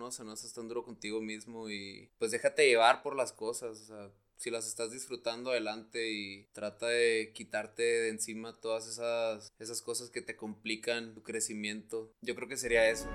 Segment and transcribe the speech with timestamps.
[0.00, 0.06] ¿no?
[0.06, 3.80] O sea, no seas tan duro contigo mismo y pues déjate llevar por las cosas,
[3.80, 9.52] o sea, si las estás disfrutando adelante y trata de quitarte de encima todas esas,
[9.58, 12.10] esas cosas que te complican tu crecimiento.
[12.22, 13.06] Yo creo que sería eso.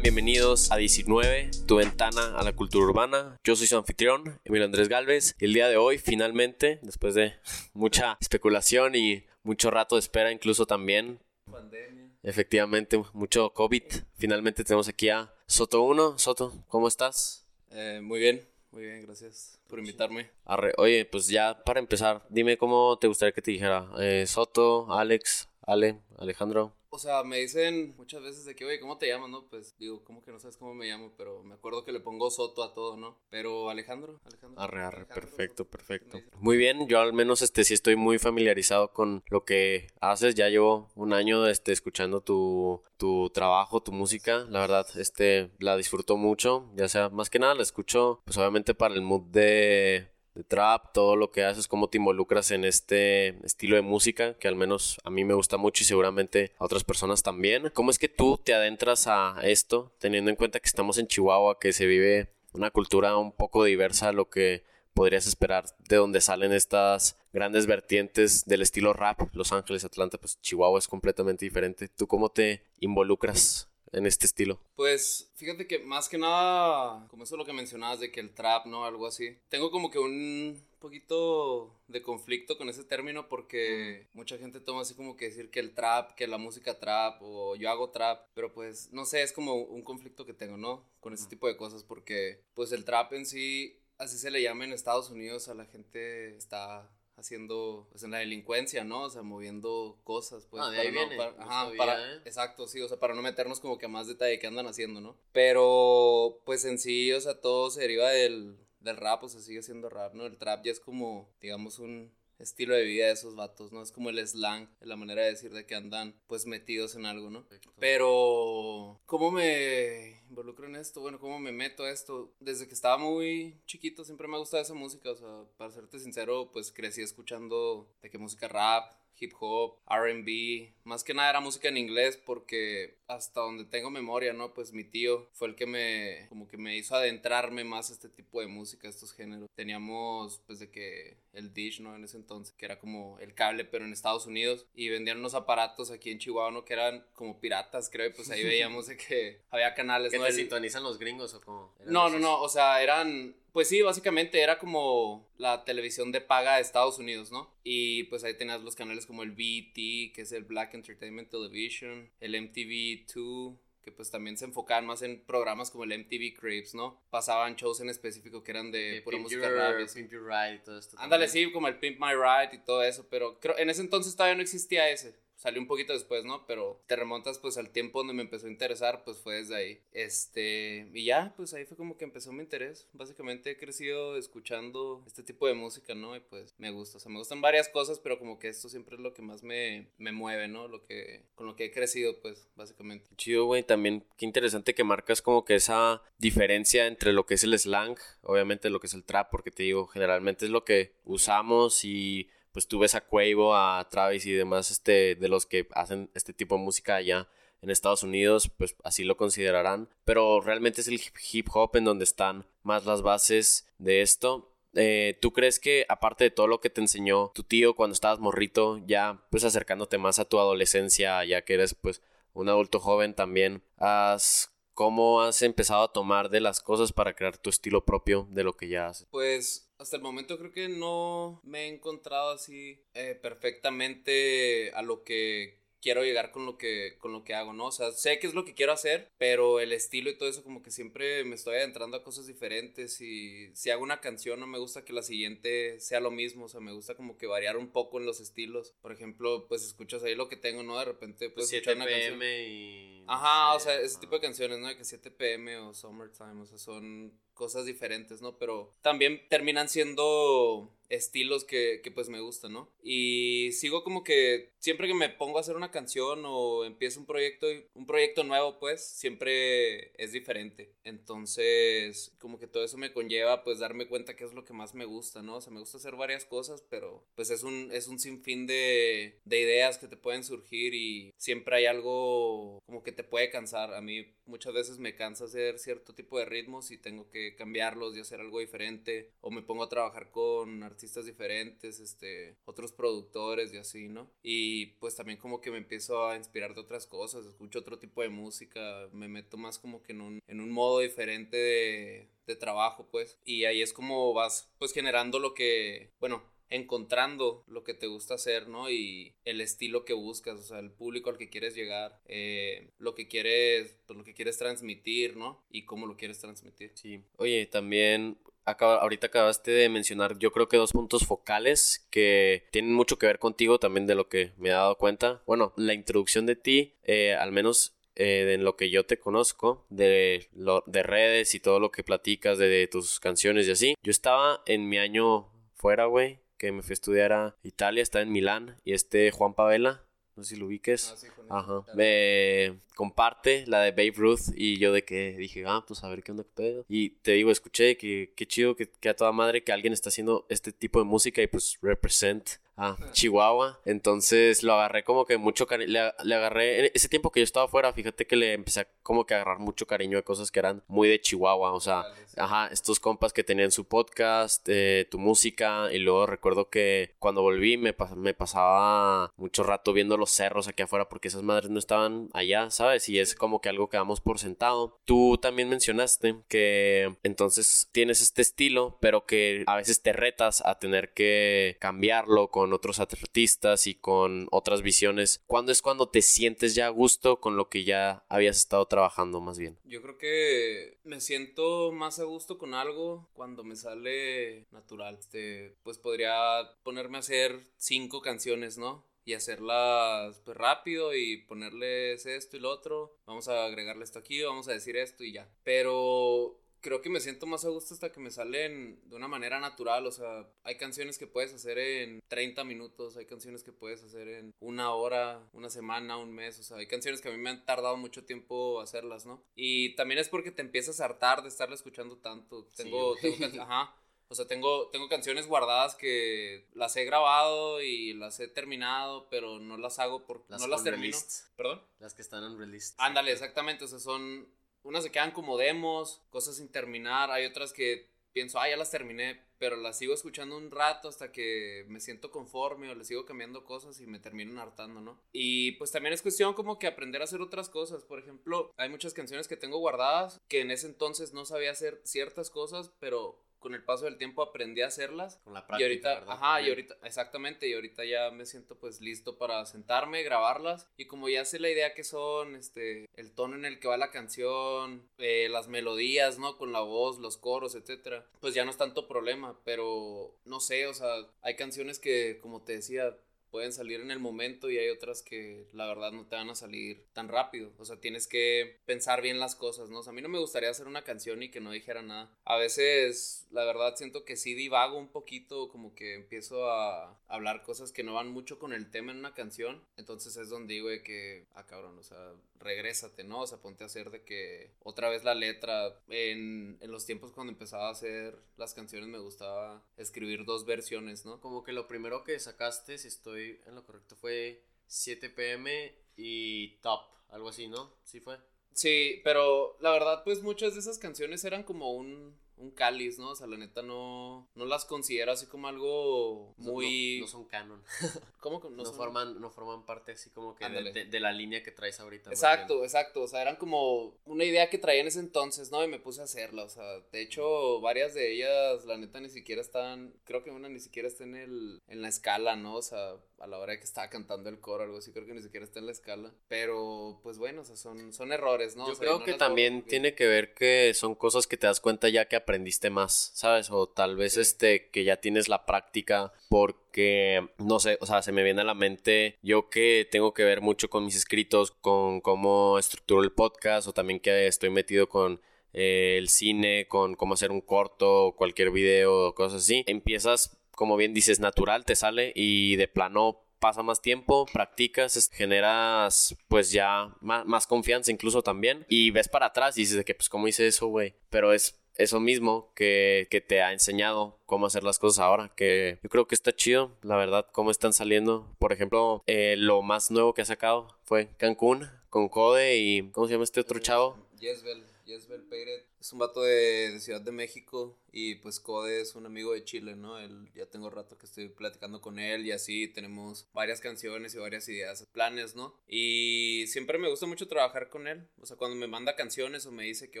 [0.04, 3.40] Bienvenidos a 19, tu ventana a la cultura urbana.
[3.42, 5.34] Yo soy su anfitrión, Emilio Andrés Galvez.
[5.40, 7.32] Y el día de hoy, finalmente, después de
[7.72, 11.20] mucha especulación y mucho rato de espera, incluso también.
[11.50, 12.10] Pandemia.
[12.22, 13.82] Efectivamente, mucho COVID.
[14.18, 16.18] Finalmente tenemos aquí a Soto 1.
[16.18, 17.46] Soto, ¿cómo estás?
[17.70, 20.28] Eh, muy bien, muy bien, gracias por invitarme.
[20.76, 23.88] Oye, pues ya para empezar, dime cómo te gustaría que te dijera.
[23.98, 26.74] Eh, Soto, Alex, Ale, Alejandro.
[26.94, 29.48] O sea, me dicen muchas veces de que, oye, ¿cómo te llamas, no?
[29.48, 31.12] Pues digo, ¿cómo que no sabes cómo me llamo?
[31.18, 33.18] Pero me acuerdo que le pongo Soto a todo, ¿no?
[33.30, 34.62] Pero Alejandro, Alejandro.
[34.62, 36.20] Arre, arre, perfecto, perfecto.
[36.38, 40.36] Muy bien, yo al menos este sí estoy muy familiarizado con lo que haces.
[40.36, 44.46] Ya llevo un año este, escuchando tu, tu trabajo, tu música.
[44.48, 46.70] La verdad, este, la disfruto mucho.
[46.76, 50.92] Ya sea, más que nada la escucho, pues obviamente para el mood de de trap,
[50.92, 54.98] todo lo que haces, cómo te involucras en este estilo de música, que al menos
[55.04, 57.70] a mí me gusta mucho y seguramente a otras personas también.
[57.72, 61.58] ¿Cómo es que tú te adentras a esto, teniendo en cuenta que estamos en Chihuahua,
[61.58, 66.20] que se vive una cultura un poco diversa a lo que podrías esperar de donde
[66.20, 71.88] salen estas grandes vertientes del estilo rap, Los Ángeles, Atlanta, pues Chihuahua es completamente diferente.
[71.88, 74.60] ¿Tú cómo te involucras en este estilo?
[74.76, 78.66] Pues fíjate que más que nada, como eso lo que mencionabas de que el trap,
[78.66, 78.84] ¿no?
[78.84, 79.36] Algo así.
[79.48, 84.94] Tengo como que un poquito de conflicto con ese término porque mucha gente toma así
[84.94, 88.52] como que decir que el trap, que la música trap o yo hago trap, pero
[88.52, 90.84] pues no sé, es como un conflicto que tengo, ¿no?
[91.00, 94.64] Con ese tipo de cosas porque pues el trap en sí, así se le llama
[94.64, 99.02] en Estados Unidos a la gente está haciendo, pues en la delincuencia, ¿no?
[99.02, 100.62] O sea, moviendo cosas, pues.
[100.64, 101.16] Ah, de ahí viene.
[101.38, 102.20] ajá, para, ¿eh?
[102.24, 105.00] exacto, sí, o sea, para no meternos como que a más detalle qué andan haciendo,
[105.00, 105.16] ¿no?
[105.32, 109.62] Pero, pues en sí, o sea, todo se deriva del, del rap, o sea, sigue
[109.62, 110.26] siendo rap, ¿no?
[110.26, 113.82] El trap ya es como, digamos, un estilo de vida de esos vatos, ¿no?
[113.82, 117.30] Es como el slang, la manera de decir de que andan pues metidos en algo,
[117.30, 117.46] ¿no?
[117.78, 121.00] Pero, ¿cómo me involucro en esto?
[121.00, 122.34] Bueno, ¿cómo me meto a esto?
[122.40, 125.98] Desde que estaba muy chiquito siempre me ha gustado esa música, o sea, para serte
[125.98, 131.40] sincero, pues crecí escuchando de qué música rap, hip hop, RB, más que nada era
[131.40, 134.54] música en inglés porque hasta donde tengo memoria, ¿no?
[134.54, 138.08] Pues mi tío fue el que me, como que me hizo adentrarme más a este
[138.08, 139.48] tipo de música, a estos géneros.
[139.54, 141.94] Teníamos, pues de que el dish, ¿no?
[141.96, 145.34] En ese entonces, que era como el cable, pero en Estados Unidos, y vendían unos
[145.34, 146.64] aparatos aquí en Chihuahua, ¿no?
[146.64, 150.24] Que eran como piratas, creo, y pues ahí veíamos de que había canales, ¿Que ¿no?
[150.24, 151.74] te sintonizan los gringos o como?
[151.86, 156.56] No, no, no, o sea, eran pues sí, básicamente era como la televisión de paga
[156.56, 157.56] de Estados Unidos, ¿no?
[157.62, 162.10] Y pues ahí tenías los canales como el BT, que es el Black Entertainment Television,
[162.18, 167.00] el MTV2, que pues también se enfocaban más en programas como el MTV Cribs, ¿no?
[167.10, 169.76] Pasaban shows en específico que eran de pura música rap.
[169.94, 170.96] Pimp Your Ride y todo esto.
[170.98, 174.16] Ándale, sí, como el Pimp My Ride y todo eso, pero creo, en ese entonces
[174.16, 176.46] todavía no existía ese salió un poquito después, ¿no?
[176.46, 179.80] Pero te remontas pues al tiempo donde me empezó a interesar, pues fue desde ahí.
[179.92, 182.88] Este, y ya, pues ahí fue como que empezó mi interés.
[182.92, 186.16] Básicamente he crecido escuchando este tipo de música, ¿no?
[186.16, 188.96] Y pues me gusta, o sea, me gustan varias cosas, pero como que esto siempre
[188.96, 190.68] es lo que más me, me mueve, ¿no?
[190.68, 193.10] Lo que, con lo que he crecido, pues, básicamente.
[193.16, 197.44] Chido, güey, también qué interesante que marcas como que esa diferencia entre lo que es
[197.44, 200.92] el slang, obviamente lo que es el trap, porque te digo, generalmente es lo que
[201.04, 205.66] usamos y pues tú ves a Quavo, a Travis y demás este, de los que
[205.74, 207.28] hacen este tipo de música allá
[207.60, 209.88] en Estados Unidos, pues así lo considerarán.
[210.04, 211.00] Pero realmente es el
[211.32, 214.52] hip hop en donde están más las bases de esto.
[214.74, 218.20] Eh, ¿Tú crees que aparte de todo lo que te enseñó tu tío cuando estabas
[218.20, 222.02] morrito, ya pues acercándote más a tu adolescencia, ya que eres pues
[222.34, 227.38] un adulto joven también, has ¿Cómo has empezado a tomar de las cosas para crear
[227.38, 229.06] tu estilo propio de lo que ya haces?
[229.10, 235.04] Pues hasta el momento creo que no me he encontrado así eh, perfectamente a lo
[235.04, 237.66] que quiero llegar con lo que con lo que hago, ¿no?
[237.66, 240.42] O sea, sé qué es lo que quiero hacer, pero el estilo y todo eso
[240.42, 244.46] como que siempre me estoy adentrando a cosas diferentes y si hago una canción no
[244.46, 247.58] me gusta que la siguiente sea lo mismo, o sea, me gusta como que variar
[247.58, 248.74] un poco en los estilos.
[248.80, 250.78] Por ejemplo, pues escuchas ahí lo que tengo, ¿no?
[250.78, 254.68] De repente pues 7 pm y Ajá, o sea, ese tipo de canciones, ¿no?
[254.68, 258.38] De que 7 pm o Summertime, o sea, son cosas diferentes, ¿no?
[258.38, 262.70] Pero también terminan siendo estilos que, que, pues me gustan, ¿no?
[262.82, 267.06] Y sigo como que siempre que me pongo a hacer una canción o empiezo un
[267.06, 270.72] proyecto, un proyecto nuevo, pues siempre es diferente.
[270.84, 274.74] Entonces, como que todo eso me conlleva pues darme cuenta qué es lo que más
[274.74, 275.36] me gusta, ¿no?
[275.36, 279.18] O sea, me gusta hacer varias cosas, pero pues es un, es un sinfín de,
[279.24, 283.74] de ideas que te pueden surgir y siempre hay algo como que te puede cansar.
[283.74, 287.96] A mí muchas veces me cansa hacer cierto tipo de ritmos y tengo que cambiarlos
[287.96, 293.52] y hacer algo diferente o me pongo a trabajar con artistas diferentes, este, otros productores
[293.52, 294.10] y así, ¿no?
[294.22, 298.02] Y pues también como que me empiezo a inspirar de otras cosas, escucho otro tipo
[298.02, 302.36] de música, me meto más como que en un, en un modo diferente de, de
[302.36, 303.18] trabajo, pues.
[303.24, 308.14] Y ahí es como vas pues generando lo que, bueno, encontrando lo que te gusta
[308.14, 308.70] hacer, ¿no?
[308.70, 312.94] Y el estilo que buscas, o sea, el público al que quieres llegar, eh, lo
[312.94, 315.42] que quieres, pues, lo que quieres transmitir, ¿no?
[315.50, 316.72] Y cómo lo quieres transmitir.
[316.74, 317.02] Sí.
[317.16, 322.74] Oye, también Acaba, ahorita acabaste de mencionar, yo creo que dos puntos focales que tienen
[322.74, 325.22] mucho que ver contigo también de lo que me he dado cuenta.
[325.26, 329.64] Bueno, la introducción de ti, eh, al menos eh, en lo que yo te conozco,
[329.70, 333.74] de, lo, de redes y todo lo que platicas, de, tus canciones y así.
[333.82, 338.02] Yo estaba en mi año fuera, güey, que me fui a estudiar a Italia, estaba
[338.02, 339.84] en Milán, y este Juan Pavela,
[340.16, 340.94] no sé si lo ubiques.
[341.28, 341.64] Ah, Ajá.
[341.74, 346.02] Me comparte la de Babe Ruth y yo de que dije, ah, pues a ver
[346.02, 346.64] qué onda pedo.
[346.68, 349.88] Y te digo, escuché que qué chido que, que, a toda madre que alguien está
[349.88, 353.60] haciendo este tipo de música y pues represent a Chihuahua.
[353.64, 355.72] Entonces lo agarré como que mucho cariño.
[356.04, 356.66] Le, agarré.
[356.66, 359.38] En ese tiempo que yo estaba afuera, fíjate que le empecé a como que agarrar
[359.38, 361.52] mucho cariño a cosas que eran muy de Chihuahua.
[361.52, 361.84] O sea,
[362.16, 365.72] ajá, estos compas que tenían su podcast, eh, tu música.
[365.72, 370.62] Y luego recuerdo que cuando volví me, me pasaba mucho rato viendo los cerros aquí
[370.62, 372.88] afuera porque esas madres no estaban allá, ¿sabes?
[372.88, 374.78] Y es como que algo que damos por sentado.
[374.84, 380.58] Tú también mencionaste que entonces tienes este estilo, pero que a veces te retas a
[380.58, 385.22] tener que cambiarlo con otros artistas y con otras visiones.
[385.26, 389.20] ¿Cuándo es cuando te sientes ya a gusto con lo que ya habías estado trabajando
[389.20, 389.58] más bien?
[389.64, 394.96] Yo creo que me siento más a gusto con algo cuando me sale natural.
[394.98, 398.84] Este, pues podría ponerme a hacer cinco canciones, ¿no?
[399.06, 402.96] y hacerlas pues rápido y ponerles esto y lo otro.
[403.06, 405.28] Vamos a agregarle esto aquí, vamos a decir esto y ya.
[405.42, 409.38] Pero creo que me siento más a gusto hasta que me salen de una manera
[409.38, 409.86] natural.
[409.86, 414.08] O sea, hay canciones que puedes hacer en 30 minutos, hay canciones que puedes hacer
[414.08, 416.38] en una hora, una semana, un mes.
[416.40, 419.22] O sea, hay canciones que a mí me han tardado mucho tiempo hacerlas, ¿no?
[419.34, 422.48] Y también es porque te empiezas a hartar de estarla escuchando tanto.
[422.56, 423.76] Tengo, tengo ajá.
[424.08, 429.38] O sea, tengo, tengo canciones guardadas que las he grabado y las he terminado, pero
[429.38, 430.96] no las hago porque no las termino.
[431.36, 431.62] ¿Perdón?
[431.78, 432.74] Las que están en release.
[432.78, 433.64] Ándale, exactamente.
[433.64, 434.28] O sea, son
[434.64, 438.70] unas se quedan como demos, cosas sin terminar, hay otras que pienso, ah, ya las
[438.70, 443.04] terminé, pero las sigo escuchando un rato hasta que me siento conforme o le sigo
[443.04, 445.00] cambiando cosas y me terminan hartando, ¿no?
[445.12, 447.82] Y pues también es cuestión como que aprender a hacer otras cosas.
[447.82, 451.80] Por ejemplo, hay muchas canciones que tengo guardadas que en ese entonces no sabía hacer
[451.84, 455.20] ciertas cosas, pero con el paso del tiempo aprendí a hacerlas.
[455.22, 455.60] Con la práctica.
[455.60, 460.02] Y ahorita, ajá, y ahorita, exactamente, y ahorita ya me siento pues listo para sentarme,
[460.02, 460.66] grabarlas.
[460.78, 463.76] Y como ya sé la idea que son, este, el tono en el que va
[463.76, 466.38] la canción, eh, las melodías, ¿no?
[466.38, 470.66] Con la voz, los coros, etcétera, pues ya no es tanto problema, pero no sé,
[470.66, 470.88] o sea,
[471.20, 472.96] hay canciones que, como te decía,
[473.34, 476.36] pueden salir en el momento y hay otras que la verdad no te van a
[476.36, 477.50] salir tan rápido.
[477.58, 479.80] O sea, tienes que pensar bien las cosas, ¿no?
[479.80, 482.16] O sea, a mí no me gustaría hacer una canción y que no dijera nada.
[482.24, 487.42] A veces, la verdad, siento que sí divago un poquito, como que empiezo a hablar
[487.42, 489.64] cosas que no van mucho con el tema en una canción.
[489.76, 493.22] Entonces es donde digo de que, ah, cabrón, o sea, regrésate, ¿no?
[493.22, 495.76] O sea, ponte a hacer de que otra vez la letra.
[495.88, 501.04] En, en los tiempos cuando empezaba a hacer las canciones me gustaba escribir dos versiones,
[501.04, 501.20] ¿no?
[501.20, 506.56] Como que lo primero que sacaste, si estoy en lo correcto, fue 7 pm y
[506.60, 507.72] Top, algo así, ¿no?
[507.84, 508.18] Sí fue.
[508.52, 513.10] Sí, pero la verdad, pues muchas de esas canciones eran como un, un cáliz, ¿no?
[513.10, 517.00] O sea, la neta no, no las considero así como algo muy...
[517.00, 517.62] No, son canon.
[518.20, 521.78] ¿Cómo que no, forman, no forman parte así como que de, la línea que traes
[521.80, 522.10] ahorita.
[522.10, 523.02] Exacto, exacto.
[523.02, 525.62] O sea, eran como una idea que traía en ese entonces, ¿no?
[525.62, 526.44] Y me puse a hacerla.
[526.44, 529.94] O sea, de hecho, varias de ellas, la neta, ni siquiera están...
[530.04, 532.56] Creo que una ni siquiera está en, el, en la escala, ¿no?
[532.56, 535.14] O sea, a la hora de que estaba cantando el coro, algo así, creo que
[535.14, 536.12] ni siquiera está en la escala.
[536.28, 538.66] Pero, pues bueno, o sea, son, son errores, ¿no?
[538.66, 542.06] Yo creo que también tiene que ver que son cosas que te das cuenta ya
[542.06, 543.50] que aprendiste más, ¿sabes?
[543.50, 548.12] O tal vez este, que ya tienes la práctica porque, no sé, o sea, se
[548.12, 552.00] me viene a la mente yo que tengo que ver mucho con mis escritos, con
[552.00, 555.20] cómo estructuro el podcast o también que estoy metido con
[555.52, 560.94] eh, el cine, con cómo hacer un corto, cualquier video, cosas así, empiezas, como bien
[560.94, 567.26] dices, natural, te sale y de plano pasa más tiempo, practicas, generas pues ya más,
[567.26, 570.46] más, confianza incluso también y ves para atrás y dices de que pues cómo hice
[570.46, 575.00] eso, güey, pero es eso mismo que, que, te ha enseñado cómo hacer las cosas
[575.00, 578.34] ahora, que yo creo que está chido, la verdad, cómo están saliendo.
[578.38, 583.06] Por ejemplo, eh, lo más nuevo que ha sacado fue Cancún con Code y ¿cómo
[583.06, 583.96] se llama este otro chavo?
[584.18, 585.66] Yesbel, Yesbel Peiret.
[585.80, 589.44] Es un vato de, de Ciudad de México y pues Code es un amigo de
[589.44, 589.98] Chile, ¿no?
[589.98, 594.18] Él, ya tengo rato que estoy platicando con él y así tenemos varias canciones y
[594.18, 595.54] varias ideas, planes, ¿no?
[595.68, 598.08] Y siempre me gusta mucho trabajar con él.
[598.20, 600.00] O sea, cuando me manda canciones o me dice que,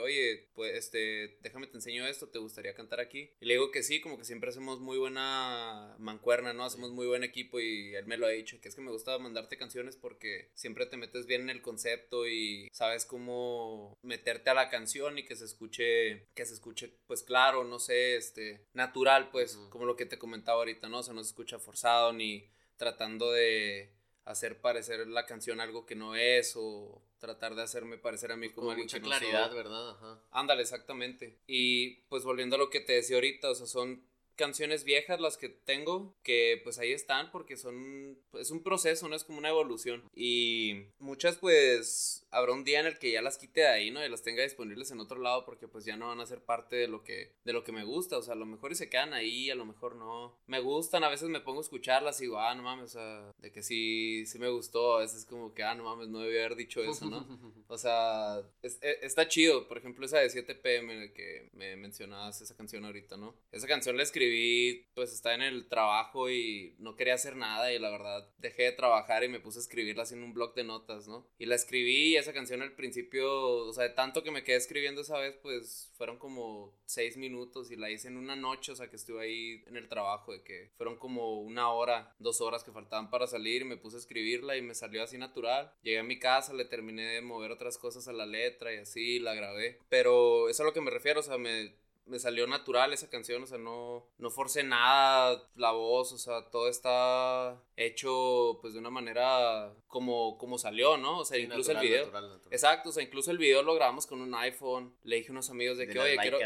[0.00, 3.30] oye, pues este, déjame te enseño esto, ¿te gustaría cantar aquí?
[3.40, 6.64] Y le digo que sí, como que siempre hacemos muy buena mancuerna, ¿no?
[6.64, 9.16] Hacemos muy buen equipo y él me lo ha dicho, que es que me gusta
[9.18, 14.54] mandarte canciones porque siempre te metes bien en el concepto y sabes cómo meterte a
[14.54, 19.30] la canción y que se escuche, que se escuche pues claro, no sé, este, natural,
[19.30, 20.98] pues, como lo que te comentaba ahorita, ¿no?
[20.98, 25.94] O sea, no se escucha forzado ni tratando de hacer parecer la canción algo que
[25.94, 29.90] no es o tratar de hacerme parecer a mí como, alguien mucha claridad, ¿verdad?
[29.90, 30.20] Ajá.
[30.32, 31.38] Ándale, exactamente.
[31.46, 34.02] Y pues volviendo a lo que te decía ahorita, o sea, son
[34.36, 39.16] canciones viejas las que tengo que pues ahí están porque son es un proceso no
[39.16, 40.02] es como una evolución.
[40.14, 44.04] Y muchas pues habrá un día en el que ya las quite de ahí no
[44.04, 46.76] y las tenga disponibles en otro lado porque pues ya no van a ser parte
[46.76, 48.18] de lo que de lo que me gusta.
[48.18, 50.36] O sea a lo mejor y se quedan ahí a lo mejor no.
[50.46, 53.32] Me gustan a veces me pongo a escucharlas y digo ah no mames o sea
[53.38, 54.96] de que sí sí me gustó.
[54.96, 57.26] A veces como que ah no mames no debía haber dicho eso no
[57.68, 59.68] o sea e, está chido.
[59.68, 63.96] Por ejemplo esa de 7 pm que me mencionabas esa canción ahorita no esa canción
[63.96, 67.90] la escribí escribí, pues estaba en el trabajo y no quería hacer nada y la
[67.90, 71.26] verdad dejé de trabajar y me puse a escribirla en un blog de notas, ¿no?
[71.38, 74.56] Y la escribí y esa canción al principio, o sea, de tanto que me quedé
[74.56, 78.76] escribiendo esa vez, pues fueron como seis minutos y la hice en una noche, o
[78.76, 82.64] sea, que estuve ahí en el trabajo, de que fueron como una hora, dos horas
[82.64, 85.72] que faltaban para salir y me puse a escribirla y me salió así natural.
[85.82, 89.18] Llegué a mi casa, le terminé de mover otras cosas a la letra y así,
[89.18, 89.78] la grabé.
[89.88, 91.74] Pero eso es a lo que me refiero, o sea, me
[92.06, 96.50] me salió natural esa canción, o sea, no, no forcé nada, la voz, o sea,
[96.50, 101.20] todo está hecho pues de una manera como, como salió, ¿no?
[101.20, 102.10] O sea, incluso el video.
[102.50, 105.50] Exacto, o sea, incluso el video lo grabamos con un iPhone, le dije a unos
[105.50, 106.38] amigos de, que, oye, quiero...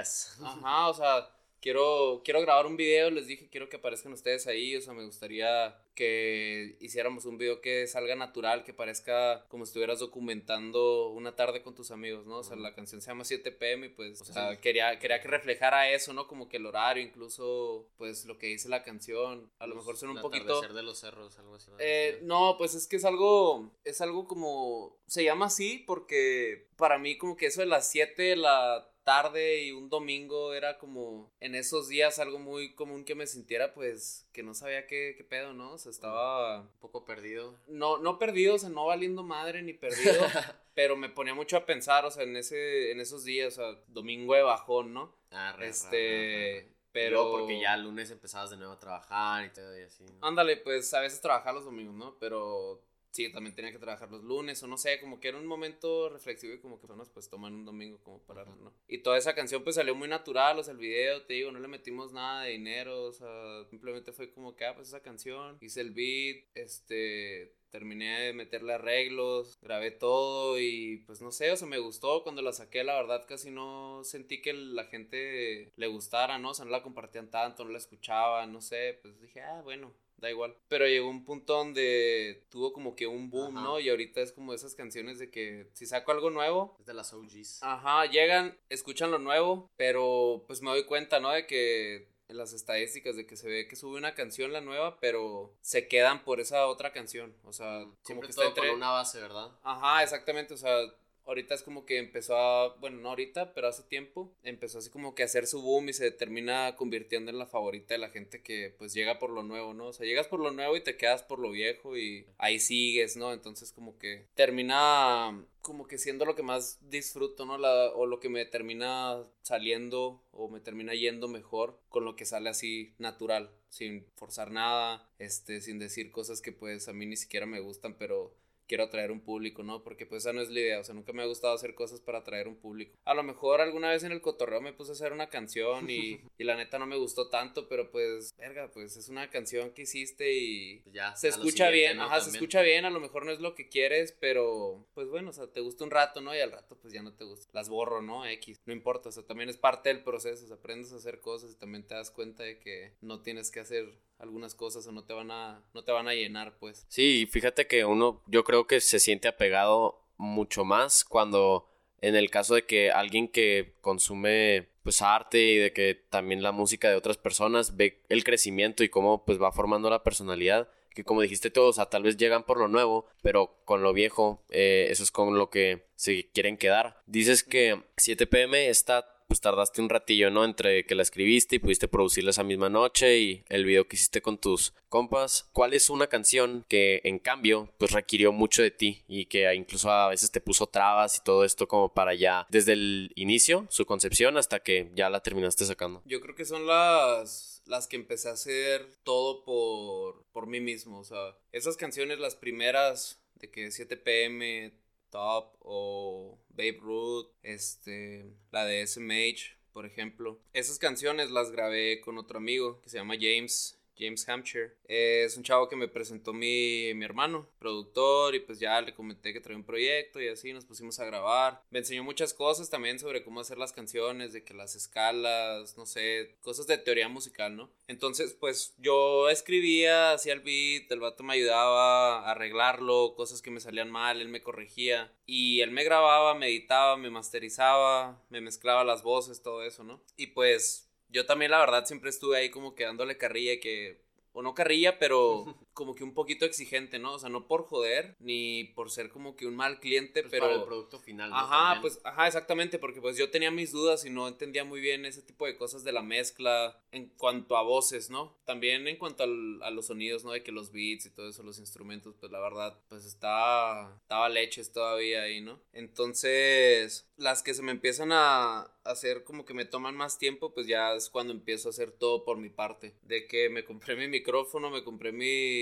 [0.42, 4.76] Ajá, o sea quiero, quiero grabar un video, les dije, quiero que aparezcan ustedes ahí,
[4.76, 9.70] o sea, me gustaría que hiciéramos un video que salga natural, que parezca como si
[9.70, 12.38] estuvieras documentando una tarde con tus amigos, ¿no?
[12.38, 15.26] O sea, la canción se llama 7 pm y pues, o sea, quería, quería que
[15.26, 16.28] reflejara eso, ¿no?
[16.28, 20.10] Como que el horario, incluso, pues, lo que dice la canción, a lo mejor son
[20.10, 20.60] un poquito...
[20.60, 21.70] de los cerros, algo así.
[21.80, 26.98] Eh, no, pues es que es algo, es algo como, se llama así porque para
[26.98, 31.54] mí como que eso de las 7, la tarde y un domingo era como en
[31.54, 35.54] esos días algo muy común que me sintiera pues que no sabía qué, qué pedo,
[35.54, 35.72] ¿no?
[35.72, 37.56] O sea, estaba un poco perdido.
[37.68, 40.12] No, no perdido, o sea, no valiendo madre ni perdido,
[40.74, 43.82] pero me ponía mucho a pensar, o sea, en ese en esos días, o sea,
[43.86, 45.16] domingo de bajón, ¿no?
[45.30, 49.84] Ah, este, pero porque ya el lunes empezabas de nuevo a trabajar y todo y
[49.84, 50.04] así.
[50.20, 52.18] Ándale, pues a veces trabajar los domingos, ¿no?
[52.18, 55.46] Pero sí, también tenía que trabajar los lunes o no sé, como que era un
[55.46, 58.72] momento reflexivo y como que personas pues toman un domingo como para, ¿no?
[58.86, 61.60] Y toda esa canción pues salió muy natural, o sea, el video, te digo, no
[61.60, 65.58] le metimos nada de dinero, o sea, simplemente fue como que, ah, pues esa canción,
[65.60, 71.56] hice el beat, este, terminé de meterle arreglos, grabé todo y pues no sé, o
[71.56, 75.86] sea, me gustó cuando la saqué, la verdad casi no sentí que la gente le
[75.86, 76.50] gustara, ¿no?
[76.50, 79.92] O sea, no la compartían tanto, no la escuchaban, no sé, pues dije, ah, bueno,
[80.18, 80.56] da igual.
[80.68, 83.80] Pero llegó un punto donde tuvo como que un boom, ¿no?
[83.80, 86.76] Y ahorita es como esas canciones de que si saco algo nuevo.
[86.78, 87.62] Es de las OGs.
[87.62, 91.30] Ajá, llegan, escuchan lo nuevo, pero pues me doy cuenta, ¿no?
[91.30, 94.98] De que en las estadísticas de que se ve que sube una canción la nueva,
[95.00, 97.34] pero se quedan por esa otra canción.
[97.44, 98.74] O sea, como que está entre...
[98.74, 99.50] una base, ¿verdad?
[99.62, 100.54] Ajá, exactamente.
[100.54, 100.78] O sea,
[101.28, 105.14] ahorita es como que empezó a, bueno, no ahorita, pero hace tiempo, empezó así como
[105.14, 108.42] que a hacer su boom y se termina convirtiendo en la favorita de la gente
[108.42, 109.88] que pues llega por lo nuevo, ¿no?
[109.88, 113.16] O sea, llegas por lo nuevo y te quedas por lo viejo y ahí sigues,
[113.16, 113.32] ¿no?
[113.32, 117.58] Entonces como que termina como que siendo lo que más disfruto, ¿no?
[117.58, 122.24] La, o lo que me termina saliendo o me termina yendo mejor con lo que
[122.24, 127.16] sale así natural, sin forzar nada, este, sin decir cosas que pues a mí ni
[127.16, 128.34] siquiera me gustan, pero
[128.68, 129.82] quiero atraer un público, ¿no?
[129.82, 132.00] Porque pues esa no es la idea, o sea, nunca me ha gustado hacer cosas
[132.00, 132.96] para atraer un público.
[133.04, 136.20] A lo mejor alguna vez en el cotorreo me puse a hacer una canción y,
[136.38, 139.82] y la neta no me gustó tanto, pero pues, verga, pues es una canción que
[139.82, 142.04] hiciste y Pues ya, se escucha bien, ¿no?
[142.04, 145.30] ajá, se escucha bien, a lo mejor no es lo que quieres, pero pues bueno,
[145.30, 146.36] o sea, te gusta un rato, ¿no?
[146.36, 147.48] Y al rato pues ya no te gusta.
[147.52, 148.26] Las borro, ¿no?
[148.26, 151.20] X, no importa, o sea, también es parte del proceso, o sea, aprendes a hacer
[151.20, 154.92] cosas y también te das cuenta de que no tienes que hacer algunas cosas o
[154.92, 156.86] no te van a no te van a llenar, pues.
[156.88, 161.70] Sí, fíjate que uno, yo creo que se siente apegado mucho más cuando,
[162.00, 166.52] en el caso de que alguien que consume pues arte y de que también la
[166.52, 171.04] música de otras personas ve el crecimiento y cómo pues va formando la personalidad, que
[171.04, 174.42] como dijiste todos, o sea, tal vez llegan por lo nuevo, pero con lo viejo,
[174.50, 177.02] eh, eso es con lo que se quieren quedar.
[177.06, 180.44] Dices que 7 pm está pues tardaste un ratillo, ¿no?
[180.44, 184.22] Entre que la escribiste y pudiste producirla esa misma noche y el video que hiciste
[184.22, 185.48] con tus compas.
[185.52, 189.90] ¿Cuál es una canción que en cambio pues requirió mucho de ti y que incluso
[189.90, 193.84] a veces te puso trabas y todo esto como para ya desde el inicio, su
[193.84, 196.02] concepción hasta que ya la terminaste sacando?
[196.06, 201.00] Yo creo que son las las que empecé a hacer todo por por mí mismo,
[201.00, 204.72] o sea, esas canciones las primeras de que 7 pm
[205.10, 210.40] Top o Babe Ruth, este, la de SMH, por ejemplo.
[210.52, 214.74] Esas canciones las grabé con otro amigo que se llama James, James Hampshire.
[214.86, 218.94] Eh, es un chavo que me presentó mi, mi hermano, productor, y pues ya le
[218.94, 221.62] comenté que traía un proyecto y así nos pusimos a grabar.
[221.70, 225.86] Me enseñó muchas cosas también sobre cómo hacer las canciones, de que las escalas, no
[225.86, 227.70] sé, cosas de teoría musical, ¿no?
[227.86, 233.50] Entonces, pues yo escribía, hacía el beat, el vato me ayudaba a arreglarlo, cosas que
[233.50, 235.12] me salían mal, él me corregía.
[235.26, 240.02] Y él me grababa, me editaba, me masterizaba, me mezclaba las voces, todo eso, ¿no?
[240.16, 244.00] Y pues yo también la verdad siempre estuve ahí como que dándole carrilla que
[244.32, 245.44] o no carrilla, pero
[245.78, 247.12] como que un poquito exigente, ¿no?
[247.14, 250.46] O sea, no por joder, ni por ser como que un mal cliente, Pues pero...
[250.46, 251.30] para el producto final.
[251.30, 251.36] ¿no?
[251.36, 251.82] Ajá, También.
[251.82, 255.22] pues, ajá, exactamente, porque pues yo tenía mis dudas y no entendía muy bien ese
[255.22, 258.36] tipo de cosas de la mezcla en cuanto a voces, ¿no?
[258.44, 260.32] También en cuanto al- a los sonidos, ¿no?
[260.32, 264.28] De que los beats y todo eso, los instrumentos, pues la verdad, pues estaba, estaba
[264.28, 265.60] leches todavía ahí, ¿no?
[265.72, 270.66] Entonces, las que se me empiezan a hacer como que me toman más tiempo, pues
[270.66, 272.94] ya es cuando empiezo a hacer todo por mi parte.
[273.02, 275.12] De que me compré mi micrófono, me compré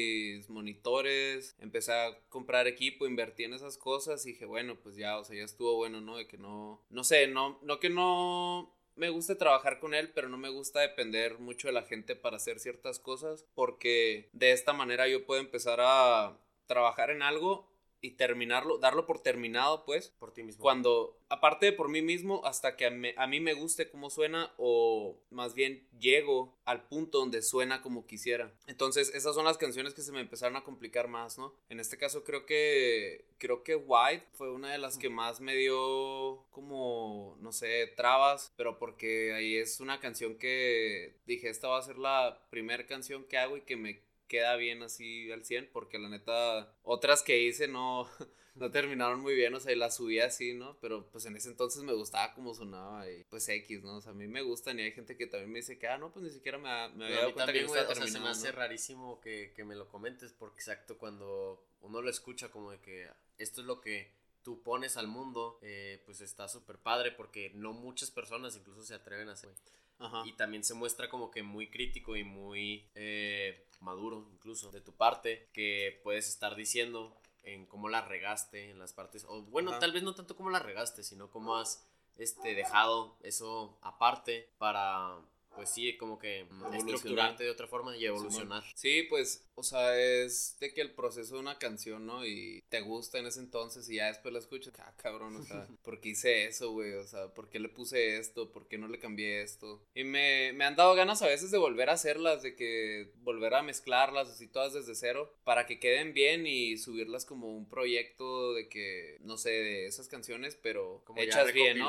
[0.07, 5.19] mis monitores, empecé a comprar equipo, invertí en esas cosas y dije, bueno, pues ya,
[5.19, 6.17] o sea, ya estuvo bueno, ¿no?
[6.17, 10.29] De que no, no sé, no, no que no me gusta trabajar con él, pero
[10.29, 14.73] no me gusta depender mucho de la gente para hacer ciertas cosas, porque de esta
[14.73, 17.69] manera yo puedo empezar a trabajar en algo
[18.07, 20.63] y terminarlo, darlo por terminado, pues, por ti mismo.
[20.63, 24.11] cuando, aparte de por mí mismo, hasta que a, me- a mí me guste cómo
[24.11, 28.53] suena o más bien llego al punto donde suena como quisiera.
[28.67, 31.55] Entonces, esas son las canciones que se me empezaron a complicar más, ¿no?
[31.69, 35.55] En este caso creo que creo que White fue una de las que más me
[35.55, 41.79] dio como no sé, trabas, pero porque ahí es una canción que dije, esta va
[41.79, 45.71] a ser la primera canción que hago y que me queda bien así al 100
[45.73, 48.09] porque la neta otras que hice no
[48.57, 50.79] no terminaron muy bien, o sea, y las subí así, ¿no?
[50.81, 53.97] Pero pues en ese entonces me gustaba cómo sonaba y pues X, ¿no?
[53.97, 55.99] O sea, a mí me gustan y hay gente que también me dice que, ah,
[55.99, 56.65] no, pues ni siquiera me,
[56.97, 58.57] me había dado cuenta que también, güey, estaba o sea, se me hace ¿no?
[58.57, 63.09] rarísimo que, que me lo comentes, porque exacto, cuando uno lo escucha como de que
[63.37, 64.11] esto es lo que
[64.43, 68.95] tú pones al mundo, eh, pues está súper padre, porque no muchas personas incluso se
[68.95, 69.51] atreven a hacer.
[69.99, 70.23] Ajá.
[70.27, 74.93] Y también se muestra como que muy crítico y muy eh, maduro incluso de tu
[74.93, 79.81] parte, que puedes estar diciendo en cómo la regaste en las partes, o bueno, Ajá.
[79.81, 81.87] tal vez no tanto cómo la regaste, sino cómo has
[82.19, 85.17] este, dejado eso aparte para,
[85.57, 86.77] pues sí, como que Evolucionar.
[86.77, 88.63] estructurarte de otra forma y evolucionar.
[88.75, 92.25] Sí, pues, o sea, es de que el proceso de una canción, ¿no?
[92.27, 95.67] Y te gusta en ese entonces y ya después la escuchas, ah, cabrón, o sea,
[95.83, 96.93] ¿por qué hice eso, güey?
[96.95, 98.53] O sea, ¿por qué le puse esto?
[98.53, 99.83] ¿Por qué no le cambié esto?
[99.95, 103.55] Y me, me han dado ganas a veces de volver a hacerlas, de que volver
[103.55, 108.53] a mezclarlas así todas desde cero, para que queden bien y subirlas como un proyecto
[108.53, 111.89] de que, no sé, de esas canciones, pero Como ya hechas bien, ¿no?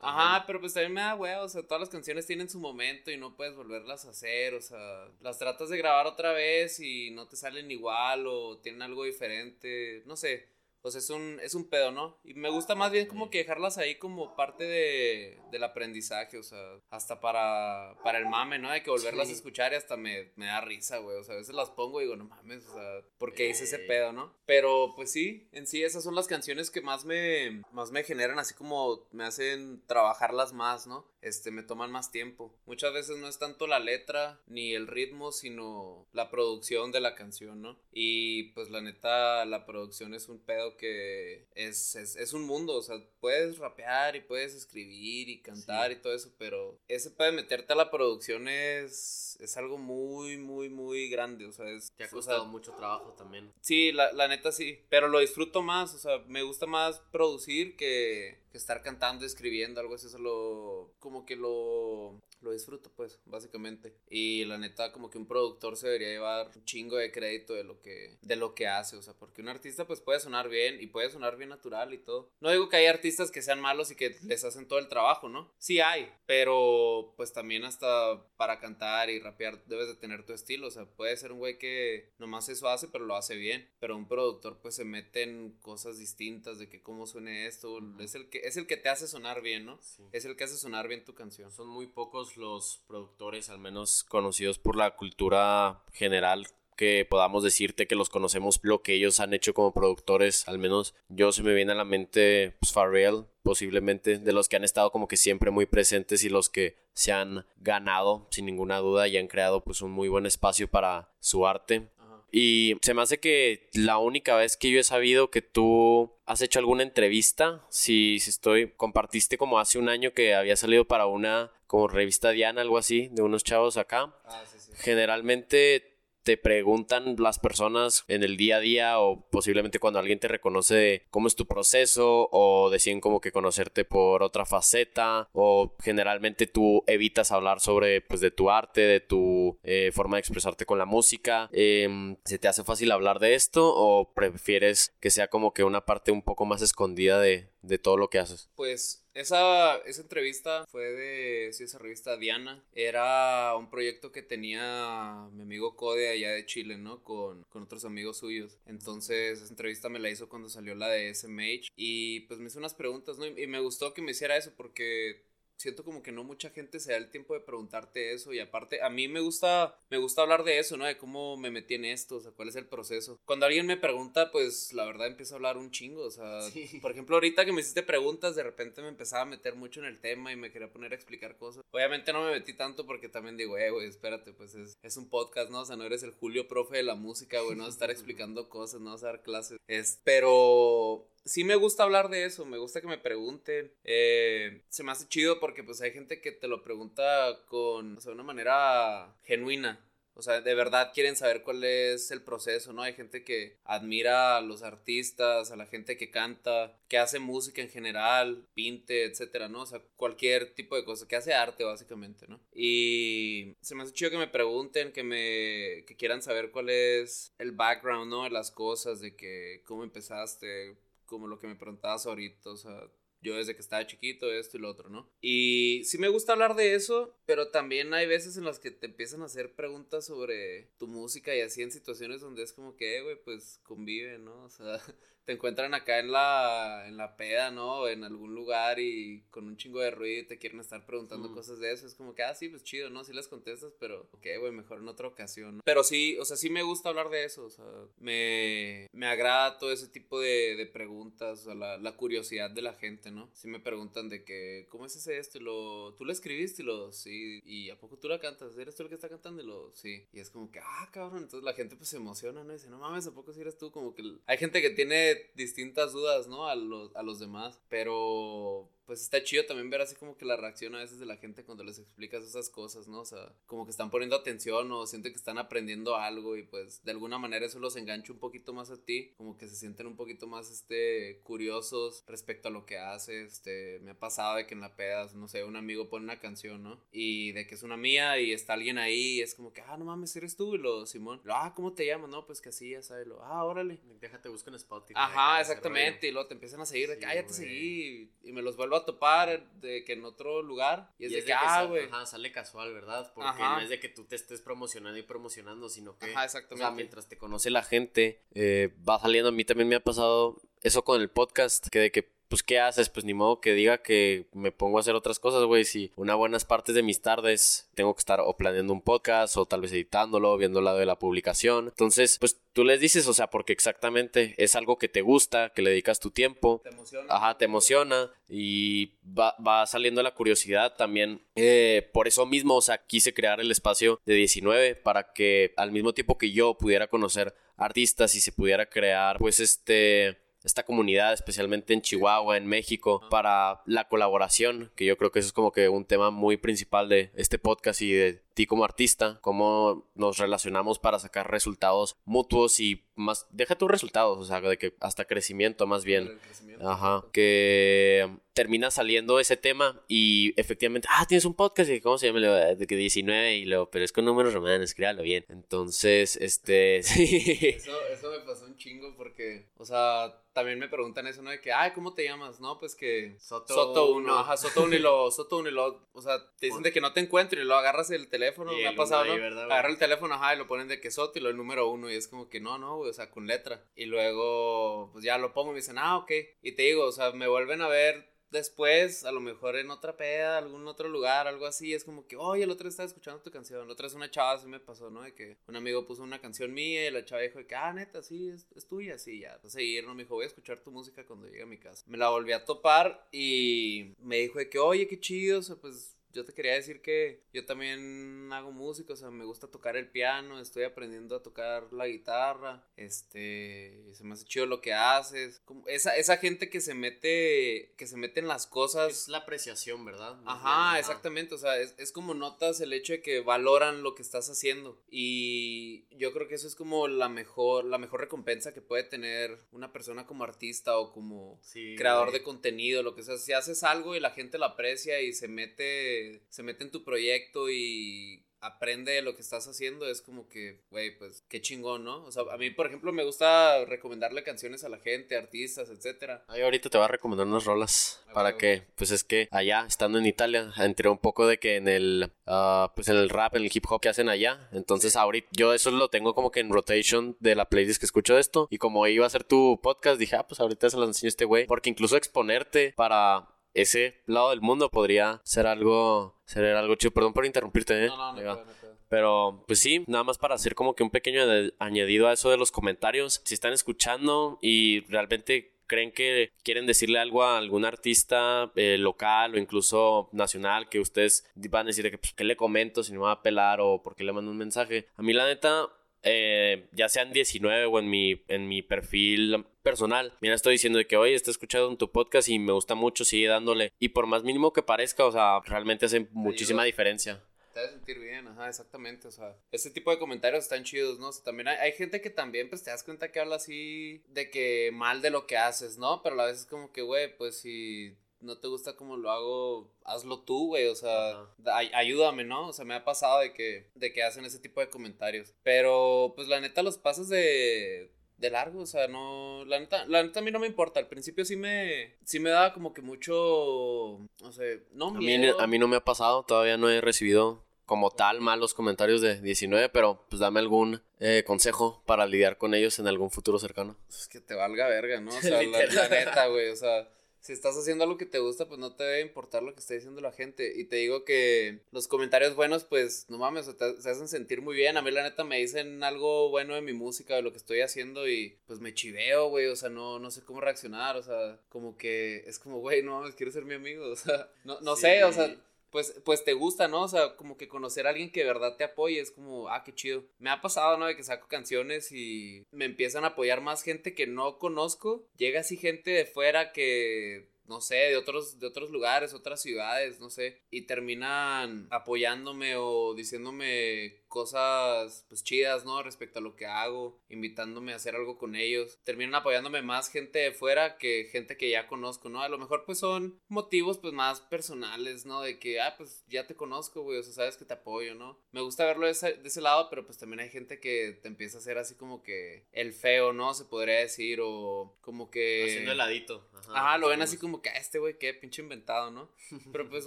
[0.00, 2.99] Ajá, pero pues también me da huevo, o sea, todas las canciones tienen su momento
[3.08, 7.10] y no puedes volverlas a hacer, o sea, las tratas de grabar otra vez y
[7.12, 10.48] no te salen igual o tienen algo diferente, no sé,
[10.82, 12.16] o sea, es un, es un pedo, ¿no?
[12.24, 16.42] Y me gusta más bien como que dejarlas ahí como parte de, del aprendizaje, o
[16.42, 16.58] sea,
[16.88, 18.70] hasta para, para el mame, ¿no?
[18.72, 19.34] De que volverlas Sí.
[19.34, 22.00] a escuchar y hasta me, me da risa, güey, o sea, a veces las pongo
[22.00, 24.34] y digo, no mames, o sea, ¿por qué hice ese pedo, no?
[24.46, 28.38] Pero pues sí, en sí esas son las canciones que más me, más me generan,
[28.38, 31.06] así como me hacen trabajarlas más, ¿no?
[31.22, 32.54] Este, me toman más tiempo.
[32.66, 37.14] Muchas veces no es tanto la letra ni el ritmo, sino la producción de la
[37.14, 37.78] canción, ¿no?
[37.92, 42.82] Y pues la neta, la producción es un pedo que es, es, un mundo, o
[42.82, 47.36] sea, puedes rapear y puedes escribir y cantar y todo eso, pero ese pedo de
[47.36, 51.90] meterte a la producción es, es algo muy, muy, muy grande, o sea, es...
[51.96, 53.52] Te ha costado mucho trabajo también.
[53.60, 57.76] Sí, la, la neta sí, pero lo disfruto más, o sea, me gusta más producir
[57.76, 63.20] que que estar cantando, escribiendo, algo así, eso lo, como que lo, lo disfruto, pues,
[63.26, 63.94] básicamente.
[64.08, 67.64] Y la neta, como que un productor se debería llevar un chingo de crédito de
[67.64, 70.80] lo que, de lo que hace, o sea, porque un artista, pues, puede sonar bien
[70.80, 72.30] y puede sonar bien natural y todo.
[72.40, 75.28] No digo que hay artistas que sean malos y que les hacen todo el trabajo,
[75.28, 75.52] ¿no?
[75.58, 80.68] Sí hay, pero, pues, también hasta para cantar y rapear debes de tener tu estilo,
[80.68, 83.96] o sea, puede ser un güey que nomás eso hace, pero lo hace bien, pero
[83.96, 88.28] un productor, pues, se mete en cosas distintas de que cómo suene esto, es el
[88.28, 89.78] que es el que te hace sonar bien, ¿no?
[90.12, 91.50] Es el que hace sonar bien tu canción.
[91.50, 96.46] Son muy pocos los productores, al menos conocidos por la cultura general,
[96.80, 100.48] que podamos decirte que los conocemos lo que ellos han hecho como productores.
[100.48, 104.56] Al menos yo se me viene a la mente pues, Pharrell, posiblemente, de los que
[104.56, 108.78] han estado como que siempre muy presentes y los que se han ganado sin ninguna
[108.78, 111.90] duda y han creado pues un muy buen espacio para su arte.
[112.32, 116.40] Y se me hace que la única vez que yo he sabido que tú has
[116.40, 121.04] hecho alguna entrevista, si, si estoy, compartiste como hace un año que había salido para
[121.04, 124.14] una como revista Diana, algo así, de unos chavos acá.
[124.24, 124.72] Ah, sí, sí.
[124.76, 125.89] Generalmente
[126.22, 131.06] te preguntan las personas en el día a día o posiblemente cuando alguien te reconoce
[131.10, 136.84] cómo es tu proceso o deciden como que conocerte por otra faceta o generalmente tú
[136.86, 140.86] evitas hablar sobre pues de tu arte, de tu eh, forma de expresarte con la
[140.86, 141.48] música.
[141.52, 145.86] Em, ¿Se te hace fácil hablar de esto o prefieres que sea como que una
[145.86, 148.50] parte un poco más escondida de, de todo lo que haces?
[148.54, 152.64] Pues esa, esa entrevista fue de sí, esa revista Diana.
[152.74, 157.02] Era un proyecto que tenía mi amigo Code allá de Chile, ¿no?
[157.02, 158.58] Con, con otros amigos suyos.
[158.66, 161.68] Entonces, esa entrevista me la hizo cuando salió la de SMH.
[161.76, 163.26] Y pues me hizo unas preguntas, ¿no?
[163.26, 165.29] y me gustó que me hiciera eso porque
[165.60, 168.82] siento como que no mucha gente se da el tiempo de preguntarte eso y aparte
[168.82, 170.86] a mí me gusta me gusta hablar de eso, ¿no?
[170.86, 173.18] De cómo me metí en esto, o sea, cuál es el proceso.
[173.24, 176.40] Cuando alguien me pregunta, pues la verdad empiezo a hablar un chingo, o sea,
[176.80, 179.86] por ejemplo, ahorita que me hiciste preguntas, de repente me empezaba a meter mucho en
[179.86, 181.62] el tema y me quería poner a explicar cosas.
[181.72, 185.08] Obviamente no me metí tanto porque también digo, eh, güey, espérate, pues es, es un
[185.08, 185.60] podcast, ¿no?
[185.60, 187.90] O sea, no eres el Julio profe de la música, güey, no vas a estar
[187.90, 189.58] explicando cosas, no vas a dar clases.
[189.66, 193.72] Es, pero sí me gusta hablar de eso, me gusta que me pregunten.
[193.84, 198.00] Eh, se me hace chido porque pues hay gente que te lo pregunta con, o
[198.00, 199.84] sea, de una manera genuina.
[200.14, 202.82] O sea, de verdad quieren saber cuál es el proceso, ¿no?
[202.82, 207.62] Hay gente que admira a los artistas, a la gente que canta, que hace música
[207.62, 209.62] en general, pinte, etcétera, ¿no?
[209.62, 212.38] O sea, cualquier tipo de cosa, que hace arte básicamente, ¿no?
[212.52, 217.32] Y se me hace chido que me pregunten, que me que quieran saber cuál es
[217.38, 218.24] el background, ¿no?
[218.24, 220.76] De las cosas, de que cómo empezaste,
[221.10, 222.88] como lo que me preguntabas ahorita, o sea,
[223.20, 225.10] yo desde que estaba chiquito, esto y lo otro, ¿no?
[225.20, 228.86] Y sí me gusta hablar de eso, pero también hay veces en las que te
[228.86, 232.96] empiezan a hacer preguntas sobre tu música y así en situaciones donde es como que,
[232.96, 234.44] eh, güey, pues convive, ¿no?
[234.44, 234.80] O sea,
[235.30, 237.86] te encuentran acá en la, en la peda, ¿no?
[237.86, 241.34] En algún lugar y con un chingo de ruido y te quieren estar preguntando mm.
[241.34, 241.86] cosas de eso.
[241.86, 243.04] Es como que, ah, sí, pues chido, ¿no?
[243.04, 245.60] Sí les contestas, pero, ok, güey, mejor en otra ocasión.
[245.64, 247.64] Pero sí, o sea, sí me gusta hablar de eso, o sea,
[248.00, 252.62] me, me agrada todo ese tipo de, de preguntas, o sea, la, la, curiosidad de
[252.62, 253.30] la gente, ¿no?
[253.32, 255.38] Sí me preguntan de que, ¿cómo es ese esto?
[255.38, 256.62] Y lo, ¿tú lo escribiste?
[256.62, 258.58] Y lo, sí, y ¿a poco tú la cantas?
[258.58, 259.40] ¿Eres tú el que está cantando?
[259.40, 260.08] Y lo, sí.
[260.12, 262.50] Y es como que, ah, cabrón, entonces la gente pues se emociona, ¿no?
[262.50, 263.70] Y dice, no mames, ¿a poco si eres tú?
[263.70, 266.46] Como que hay gente que tiene distintas dudas, ¿no?
[266.46, 270.34] A los, a los demás, pero pues está chido también ver así como que la
[270.34, 273.02] reacción a veces de la gente cuando les explicas esas cosas, ¿no?
[273.02, 276.82] O sea, como que están poniendo atención o sienten que están aprendiendo algo y pues
[276.82, 279.86] de alguna manera eso los engancha un poquito más a ti, como que se sienten
[279.86, 284.48] un poquito más, este, curiosos respecto a lo que haces, este, me ha pasado de
[284.48, 286.82] que en la peda, no sé, un amigo pone una canción, ¿no?
[286.90, 289.76] Y de que es una mía y está alguien ahí y es como que, ah,
[289.76, 292.10] no mames, eres tú y lo, Simón, lo, ah, ¿cómo te llamas?
[292.10, 293.78] No, pues que así, ya sabes, lo, ah, órale.
[294.00, 294.94] Déjate buscar en Spotify.
[294.96, 298.32] Ajá, exactamente, y luego te empiezan a seguir de que, ah, ya te seguí y
[298.32, 300.90] me los vuelvo a topar de que en otro lugar.
[300.98, 301.86] Y es, de, que, ah, güey.
[301.86, 303.12] Ajá, sale casual, ¿verdad?
[303.14, 306.06] Porque no es de que tú te estés promocionando y promocionando, sino que.
[306.12, 306.64] Ajá, exactamente.
[306.64, 309.28] O sea, mientras te conoce la gente, eh, va saliendo.
[309.28, 312.60] A mí también me ha pasado eso con el podcast, que de que pues, ¿qué
[312.60, 312.88] haces?
[312.88, 315.64] Pues ni modo que diga que me pongo a hacer otras cosas, güey.
[315.64, 319.46] Si una buenas partes de mis tardes tengo que estar o planeando un podcast o
[319.46, 321.66] tal vez editándolo, viendo el lado de la publicación.
[321.66, 325.62] Entonces, pues tú les dices, o sea, porque exactamente es algo que te gusta, que
[325.62, 326.60] le dedicas tu tiempo.
[326.62, 327.06] Te emociona.
[327.12, 331.26] Ajá, te emociona y va, va saliendo la curiosidad también.
[331.34, 335.72] Eh, por eso mismo, o sea, quise crear el espacio de 19 para que al
[335.72, 341.12] mismo tiempo que yo pudiera conocer artistas y se pudiera crear, pues, este esta comunidad,
[341.12, 345.52] especialmente en Chihuahua, en México, para la colaboración, que yo creo que eso es como
[345.52, 350.18] que un tema muy principal de este podcast y de ti como artista, cómo nos
[350.18, 355.04] relacionamos para sacar resultados mutuos y más, deja tus resultados, o sea, de que hasta
[355.06, 356.18] crecimiento más bien.
[356.62, 362.06] Ajá, que termina saliendo ese tema y efectivamente, ah, tienes un podcast y cómo se
[362.06, 365.24] llama, de que 19 y luego, pero es con números romanos, créalo bien.
[365.28, 367.38] Entonces, este, sí.
[367.56, 371.30] Eso, eso me pasó un chingo porque, o sea, también me preguntan eso, ¿no?
[371.30, 372.40] De que, ay, ¿cómo te llamas?
[372.40, 373.96] No, pues que Soto, Soto uno.
[373.96, 376.72] uno, ajá, Soto uno y lo, Soto uno y lo, o sea, te dicen de
[376.72, 378.19] que no te encuentro y lo agarras el teléfono,
[378.52, 379.12] Y me ha el pasado, ¿no?
[379.12, 379.52] ahí, ¿verdad, güey?
[379.52, 381.90] Agarra el teléfono, ajá, y lo ponen de que Soto y lo el número uno
[381.90, 383.64] y es como que no, no, güey, o sea, con letra.
[383.74, 386.10] Y luego, pues ya lo pongo y me dicen, ah, ok.
[386.42, 389.96] Y te digo, o sea, me vuelven a ver después, a lo mejor en otra
[389.96, 393.30] peda, algún otro lugar, algo así, es como que, oye, el otro estaba escuchando tu
[393.30, 395.02] canción, la otra es una chava, así me pasó, ¿no?
[395.02, 397.72] De que un amigo puso una canción mía y la chava dijo de que, ah,
[397.72, 399.94] neta, sí, es, es tuya, sí, ya, pues seguir, ¿no?
[399.94, 401.84] Me dijo, voy a escuchar tu música cuando llegue a mi casa.
[401.88, 405.56] Me la volví a topar y me dijo de que, oye, qué chido, o sea,
[405.56, 409.76] pues yo te quería decir que yo también hago música, o sea, me gusta tocar
[409.76, 414.72] el piano, estoy aprendiendo a tocar la guitarra, este, se me hace chido lo que
[414.72, 415.40] haces.
[415.44, 418.92] Como esa, esa gente que se mete, que se mete en las cosas.
[418.92, 420.20] Es la apreciación, ¿verdad?
[420.26, 423.94] Ajá, bien, exactamente, o sea, es, es como notas el hecho de que valoran lo
[423.94, 428.52] que estás haciendo y yo creo que eso es como la mejor, la mejor recompensa
[428.54, 432.18] que puede tener una persona como artista o como Sí, creador güey.
[432.18, 435.28] de contenido, lo que sea, si haces algo y la gente lo aprecia y se
[435.28, 440.28] mete, se mete en tu proyecto y aprende de lo que estás haciendo, es como
[440.28, 442.04] que, güey, pues qué chingón, ¿no?
[442.04, 446.24] O sea, a mí, por ejemplo, me gusta recomendarle canciones a la gente, artistas, etcétera.
[446.26, 449.64] Ay, ahorita te voy a recomendar unas rolas Ah, para que, pues es que allá,
[449.68, 453.36] estando en Italia, entré un poco de que en el, ah, pues en el rap,
[453.36, 454.48] en el hip hop que hacen allá.
[454.52, 458.14] Entonces ahorita yo eso lo tengo como que en rotation de la playlist que escucho
[458.14, 458.48] de esto.
[458.50, 461.10] Y como iba a ser tu podcast, dije, ah, pues ahorita se lo enseño a
[461.10, 461.46] este güey.
[461.46, 466.92] Porque incluso exponerte para ese lado del mundo podría ser algo, ser algo chido.
[466.92, 467.88] Perdón por interrumpirte, ¿eh?
[467.88, 468.76] No, no, no, puedo, no puedo.
[468.88, 471.22] Pero, pues sí, nada más para hacer como que un pequeño
[471.58, 473.20] añadido a eso de los comentarios.
[473.24, 479.34] Si están escuchando y realmente creen que quieren decirle algo a algún artista eh, local
[479.34, 482.92] o incluso nacional que ustedes van a decir de que, pues, ¿qué le comento si
[482.92, 484.88] no me va a pelar o por qué le mando un mensaje?
[484.96, 485.68] A mí la neta,
[486.02, 490.78] eh, ya sea en 19 o en mi, en mi perfil personal, mira, estoy diciendo
[490.78, 493.72] de que, oye, está escuchando en tu podcast y me gusta mucho, sigue dándole.
[493.78, 497.22] Y por más mínimo que parezca, o sea, realmente hace muchísima diferencia.
[497.52, 501.08] Te hace sentir bien, ajá, exactamente, o sea, ese tipo de comentarios están chidos, ¿no?
[501.08, 504.02] O sea, también hay, hay gente que también, pues, te das cuenta que habla así
[504.08, 506.00] de que mal de lo que haces, ¿no?
[506.02, 509.10] Pero a la vez es como que, güey, pues, si no te gusta como lo
[509.10, 512.48] hago, hazlo tú, güey, o sea, ay- ayúdame, ¿no?
[512.48, 516.12] O sea, me ha pasado de que, de que hacen ese tipo de comentarios, pero,
[516.16, 517.90] pues, la neta, los pasas de...
[518.18, 520.88] De largo, o sea, no, la neta, la neta a mí no me importa, al
[520.88, 525.46] principio sí me, sí me daba como que mucho, no sé, no A mí, a
[525.46, 529.70] mí no me ha pasado, todavía no he recibido como tal malos comentarios de 19,
[529.70, 533.76] pero pues dame algún eh, consejo para lidiar con ellos en algún futuro cercano.
[533.88, 535.16] Es que te valga verga, ¿no?
[535.16, 536.50] O sea, la neta, güey.
[536.50, 536.88] O sea,
[537.20, 539.74] si estás haciendo algo que te gusta, pues no te debe importar lo que esté
[539.74, 540.52] diciendo la gente.
[540.56, 544.56] Y te digo que los comentarios buenos, pues no mames, te, se hacen sentir muy
[544.56, 544.76] bien.
[544.76, 547.60] A mí, la neta, me dicen algo bueno de mi música, de lo que estoy
[547.60, 549.46] haciendo, y pues me chiveo, güey.
[549.46, 550.96] O sea, no, no sé cómo reaccionar.
[550.96, 553.84] O sea, como que es como, güey, no mames, quiero ser mi amigo.
[553.90, 555.36] O sea, no, no sé, o sea
[555.70, 556.82] pues, pues te gusta, ¿no?
[556.82, 559.62] O sea, como que conocer a alguien que de verdad te apoye es como, ah,
[559.64, 560.04] qué chido.
[560.18, 560.86] Me ha pasado, ¿no?
[560.86, 565.06] De que saco canciones y me empiezan a apoyar más gente que no conozco.
[565.16, 570.00] Llega así gente de fuera que, no sé, de otros, de otros lugares, otras ciudades,
[570.00, 570.40] no sé.
[570.50, 575.82] Y terminan apoyándome o diciéndome cosas, pues chidas, ¿no?
[575.82, 578.78] Respecto a lo que hago, invitándome a hacer algo con ellos.
[578.84, 582.20] Terminan apoyándome más gente de fuera que gente que ya conozco, ¿no?
[582.20, 585.22] A lo mejor pues son motivos pues más personales, ¿no?
[585.22, 588.20] De que, ah, pues ya te conozco, güey, o sea, sabes que te apoyo, ¿no?
[588.32, 591.08] Me gusta verlo de ese, de ese lado, pero pues también hay gente que te
[591.08, 593.32] empieza a hacer así como que el feo, ¿no?
[593.32, 595.44] Se podría decir, o como que...
[595.44, 596.28] Haciendo heladito.
[596.52, 599.12] Ajá, lo ven así como que, ah, este güey, qué pinche inventado, ¿no?
[599.52, 599.86] Pero pues,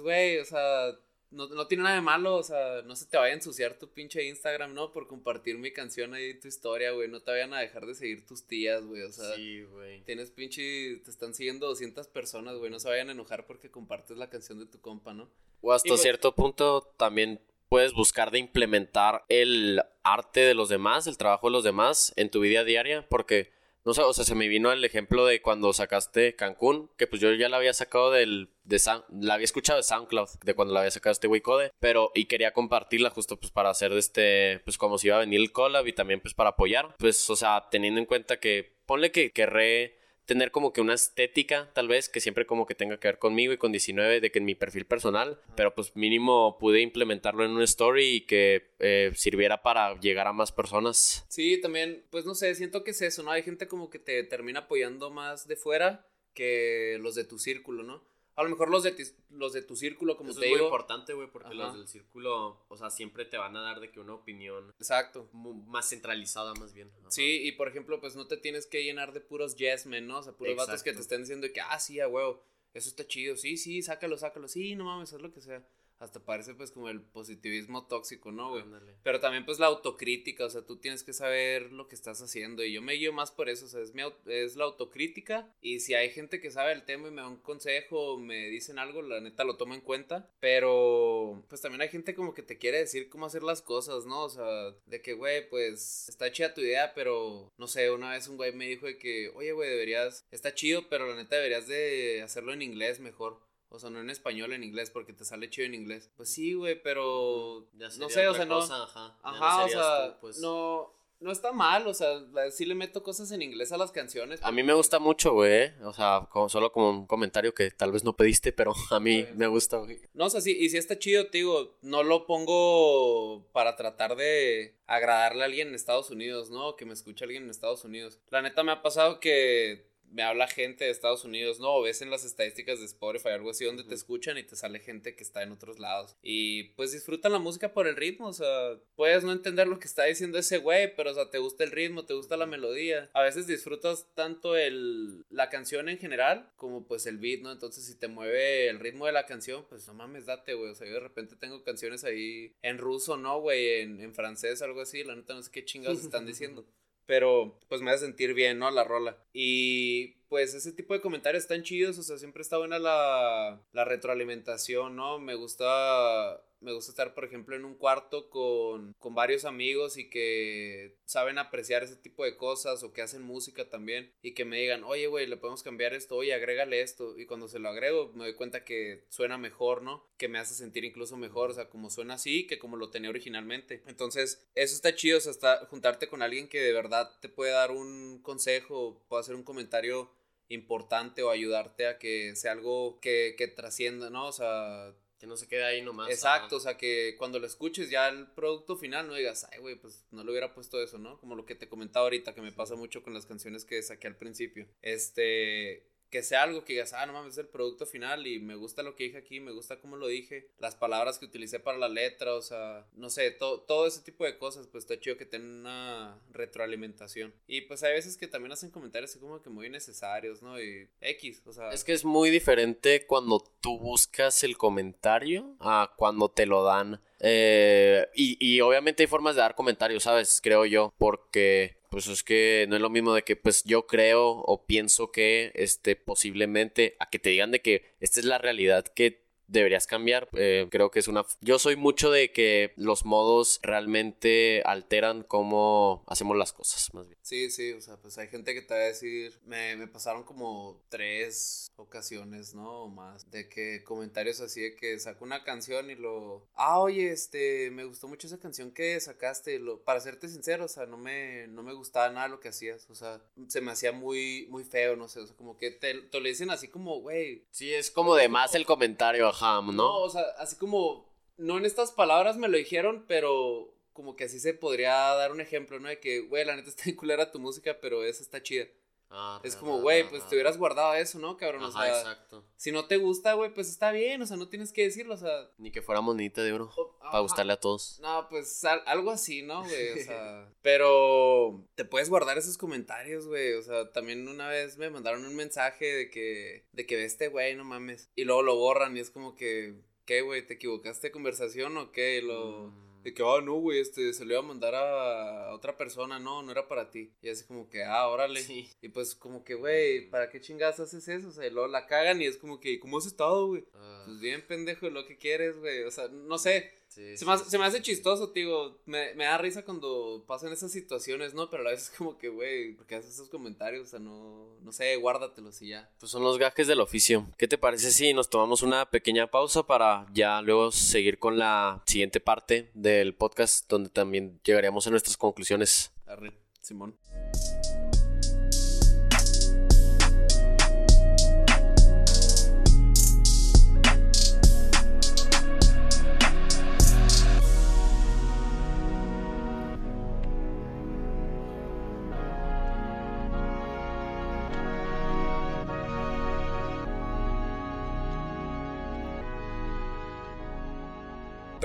[0.00, 0.98] güey, o sea,
[1.34, 3.88] no, no, tiene nada de malo, o sea, no se te vaya a ensuciar tu
[3.88, 4.92] pinche Instagram, ¿no?
[4.92, 7.08] Por compartir mi canción ahí, tu historia, güey.
[7.08, 9.02] No te vayan a dejar de seguir tus tías, güey.
[9.02, 10.02] O sea, sí, güey.
[10.02, 12.70] Tienes pinche, te están siguiendo 200 personas, güey.
[12.70, 15.28] No se vayan a enojar porque compartes la canción de tu compa, ¿no?
[15.60, 21.06] O hasta pues cierto punto también puedes buscar de implementar el arte de los demás,
[21.06, 23.50] el trabajo de los demás en tu vida diaria, porque
[23.84, 27.20] no sé, o sea, se me vino el ejemplo de cuando sacaste Cancún, que pues
[27.20, 30.80] yo ya la había sacado del, de la había escuchado de SoundCloud, de cuando la
[30.80, 34.98] había sacado este Wicode, pero, y quería compartirla justo pues para hacer este, pues como
[34.98, 38.00] si iba a venir el collab y también pues para apoyar, pues, o sea, teniendo
[38.00, 42.46] en cuenta que, ponle que querré tener como que una estética, tal vez, que siempre
[42.46, 45.40] como que tenga que ver conmigo y con 19, de que en mi perfil personal,
[45.56, 50.32] pero pues mínimo pude implementarlo en una story y que eh, sirviera para llegar a
[50.32, 51.24] más personas.
[51.28, 53.30] Sí, también, pues no sé, siento que es eso, ¿no?
[53.30, 57.82] Hay gente como que te termina apoyando más de fuera que los de tu círculo,
[57.82, 58.02] ¿no?
[58.36, 58.94] A lo mejor los de,
[59.30, 60.64] los de tu círculo, como Eso te es digo.
[60.64, 63.90] muy importante, güey, porque los del círculo, o sea, siempre te van a dar de
[63.90, 64.74] que una opinión.
[64.78, 65.28] Exacto.
[65.32, 66.90] Más centralizada, más bien.
[67.08, 70.18] Sí, y por ejemplo, pues no te tienes que llenar de puros yes men, ¿no?
[70.18, 72.42] O sea, puros vatos que te estén diciendo que, ah, sí, a huevo,
[72.72, 73.36] eso está chido.
[73.36, 74.48] Sí, sí, sácalo, sácalo.
[74.48, 75.64] Sí, no mames, haz lo que sea
[75.98, 78.64] hasta parece pues como el positivismo tóxico, ¿no, güey?
[79.02, 82.64] Pero también pues la autocrítica, o sea, tú tienes que saber lo que estás haciendo
[82.64, 85.80] y yo me guío más por eso, o sea, es, mi, es la autocrítica y
[85.80, 88.78] si hay gente que sabe el tema y me da un consejo o me dicen
[88.78, 92.58] algo, la neta lo tomo en cuenta, pero pues también hay gente como que te
[92.58, 94.24] quiere decir cómo hacer las cosas, ¿no?
[94.24, 98.28] O sea, de que, güey, pues está chida tu idea, pero no sé, una vez
[98.28, 101.66] un güey me dijo de que, oye, güey, deberías, está chido, pero la neta deberías
[101.66, 103.40] de hacerlo en inglés mejor.
[103.74, 106.08] O sea, no en español, en inglés, porque te sale chido en inglés.
[106.16, 107.66] Pues sí, güey, pero.
[107.74, 108.58] no sé, o sea, no.
[108.58, 110.38] ajá, ajá o sea, pues.
[110.38, 110.94] no.
[111.20, 114.40] No está mal, o sea, sí le meto cosas en inglés a las canciones.
[114.42, 115.72] A mí me gusta mucho, güey.
[115.82, 119.24] O sea, como, solo como un comentario que tal vez no pediste, pero a mí
[119.34, 120.00] me gusta, güey.
[120.12, 124.16] No, o sea, sí, y si está chido, te digo, no lo pongo para tratar
[124.16, 126.76] de agradarle a alguien en Estados Unidos, ¿no?
[126.76, 128.20] Que me escuche alguien en Estados Unidos.
[128.28, 132.10] La neta me ha pasado que me habla gente de Estados Unidos, no, ves en
[132.10, 135.42] las estadísticas de Spotify algo así donde te escuchan y te sale gente que está
[135.42, 136.16] en otros lados.
[136.22, 139.86] Y pues disfrutan la música por el ritmo, o sea, puedes no entender lo que
[139.86, 143.10] está diciendo ese güey, pero o sea, te gusta el ritmo, te gusta la melodía.
[143.12, 147.52] A veces disfrutas tanto el la canción en general como pues el beat, ¿no?
[147.52, 150.70] Entonces si te mueve el ritmo de la canción, pues no mames, date, güey.
[150.70, 153.80] O sea, yo de repente tengo canciones ahí en ruso, ¿no, güey?
[153.80, 156.64] En, en francés, algo así, la neta no sé qué chingados están diciendo.
[157.06, 158.70] Pero pues me hace sentir bien, ¿no?
[158.70, 159.16] La rola.
[159.32, 163.84] Y pues ese tipo de comentarios están chidos, o sea, siempre está buena la, la
[163.84, 165.20] retroalimentación, ¿no?
[165.20, 170.08] Me gusta me gusta estar, por ejemplo, en un cuarto con, con, varios amigos y
[170.08, 174.58] que saben apreciar ese tipo de cosas o que hacen música también y que me
[174.58, 177.18] digan, oye, güey, le podemos cambiar esto, oye, agrégale esto.
[177.18, 180.08] Y cuando se lo agrego, me doy cuenta que suena mejor, ¿no?
[180.16, 183.10] Que me hace sentir incluso mejor, o sea, como suena así que como lo tenía
[183.10, 183.82] originalmente.
[183.86, 187.52] Entonces, eso está chido, o sea, está, juntarte con alguien que de verdad te puede
[187.52, 190.10] dar un consejo, puede hacer un comentario
[190.48, 194.26] importante o ayudarte a que sea algo que, que trascienda, ¿no?
[194.26, 196.10] O sea, que no se quede ahí nomás.
[196.10, 199.76] Exacto, o sea, que cuando lo escuches ya el producto final no digas, ay, güey,
[199.76, 201.18] pues no le hubiera puesto eso, ¿no?
[201.18, 204.06] Como lo que te comentaba ahorita, que me pasa mucho con las canciones que saqué
[204.06, 204.68] al principio.
[204.82, 208.54] Este, que sea algo que digas, ah, no mames, es el producto final y me
[208.54, 211.76] gusta lo que dije aquí, me gusta cómo lo dije, las palabras que utilicé para
[211.76, 215.26] la letra, o sea, no sé, todo ese tipo de cosas, pues está chido que
[215.26, 217.34] tengan una retroalimentación.
[217.48, 220.62] Y pues hay veces que también hacen comentarios así como que muy necesarios, ¿no?
[220.62, 221.72] Y X, o sea.
[221.72, 227.00] Es que es muy diferente cuando tú buscas el comentario a cuando te lo dan.
[227.18, 230.38] Eh, y, y obviamente hay formas de dar comentarios, ¿sabes?
[230.40, 234.28] Creo yo, porque pues es que no es lo mismo de que pues yo creo
[234.28, 238.84] o pienso que este posiblemente a que te digan de que esta es la realidad
[238.84, 239.23] que
[239.58, 240.28] deberías cambiar.
[240.34, 241.24] Eh, creo que es una...
[241.40, 247.18] Yo soy mucho de que los modos realmente alteran cómo hacemos las cosas, más bien.
[247.22, 250.24] Sí, sí, o sea, pues hay gente que te va a decir, me, me pasaron
[250.24, 252.84] como tres ocasiones, ¿no?
[252.84, 256.46] O más, de que comentarios así de que saco una canción y lo...
[256.54, 260.68] Ah, oye, este, me gustó mucho esa canción que sacaste, lo, para serte sincero, o
[260.68, 263.92] sea, no me, no me gustaba nada lo que hacías, o sea, se me hacía
[263.92, 267.00] muy, muy feo, no sé, o sea, como que te, te lo dicen así como,
[267.00, 267.46] güey.
[267.50, 269.26] Sí, es como de más el comentario,
[269.62, 269.72] ¿no?
[269.72, 274.24] No, o sea, así como, no en estas palabras me lo dijeron, pero como que
[274.24, 275.88] así se podría dar un ejemplo, ¿no?
[275.88, 278.66] De que, güey, la neta está en culera tu música, pero esa está chida.
[279.16, 281.62] Ah, es como, güey, pues te hubieras guardado eso, ¿no, cabrón?
[281.62, 282.44] o sea, exacto.
[282.56, 285.16] Si no te gusta, güey, pues está bien, o sea, no tienes que decirlo, o
[285.16, 285.50] sea.
[285.58, 286.70] Ni que fuera monita de oro.
[286.98, 288.00] para gustarle a todos.
[288.00, 290.00] No, pues algo así, ¿no, güey?
[290.00, 290.48] O sea.
[290.62, 293.54] pero te puedes guardar esos comentarios, güey.
[293.54, 296.66] O sea, también una vez me mandaron un mensaje de que.
[296.72, 298.10] de que ve este güey, no mames.
[298.16, 300.46] Y luego lo borran y es como que ¿qué, güey?
[300.46, 302.20] ¿Te equivocaste de conversación o qué?
[302.22, 302.68] Lo...
[302.68, 302.93] Mm.
[303.04, 306.42] De que, ah, no, güey, este, se lo iba a mandar a otra persona, no,
[306.42, 307.12] no era para ti.
[307.20, 308.40] Y así como que, ah, órale.
[308.80, 311.28] Y pues como que, güey, ¿para qué chingadas haces eso?
[311.28, 313.64] O sea, luego la cagan y es como que, ¿cómo has estado, güey?
[313.74, 314.04] Ah.
[314.06, 315.82] Pues bien, pendejo, lo que quieres, güey.
[315.82, 318.78] O sea, no sé se, me hace, chistoso, digo.
[318.86, 321.50] Me, da risa cuando pasan esas situaciones, ¿no?
[321.50, 323.88] Pero a la vez es como que, güey, porque haces esos comentarios?
[323.88, 325.90] O sea, no, no sé, guárdatelos y ya.
[325.98, 327.26] Pues son los gajes del oficio.
[327.36, 331.82] ¿Qué te parece si nos tomamos una pequeña pausa para ya luego seguir con la
[331.86, 335.90] siguiente parte del podcast, donde también llegaríamos a nuestras conclusiones?
[336.06, 336.96] Arre, Simón.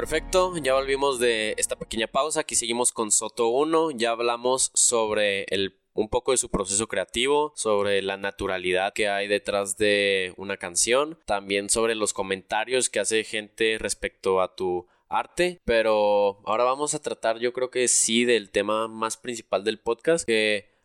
[0.09, 2.39] Perfecto, ya volvimos de esta pequeña pausa.
[2.39, 3.91] Aquí seguimos con Soto 1.
[3.91, 9.27] Ya hablamos sobre el un poco de su proceso creativo, sobre la naturalidad que hay
[9.27, 15.59] detrás de una canción, también sobre los comentarios que hace gente respecto a tu arte,
[15.63, 20.25] pero ahora vamos a tratar yo creo que sí del tema más principal del podcast,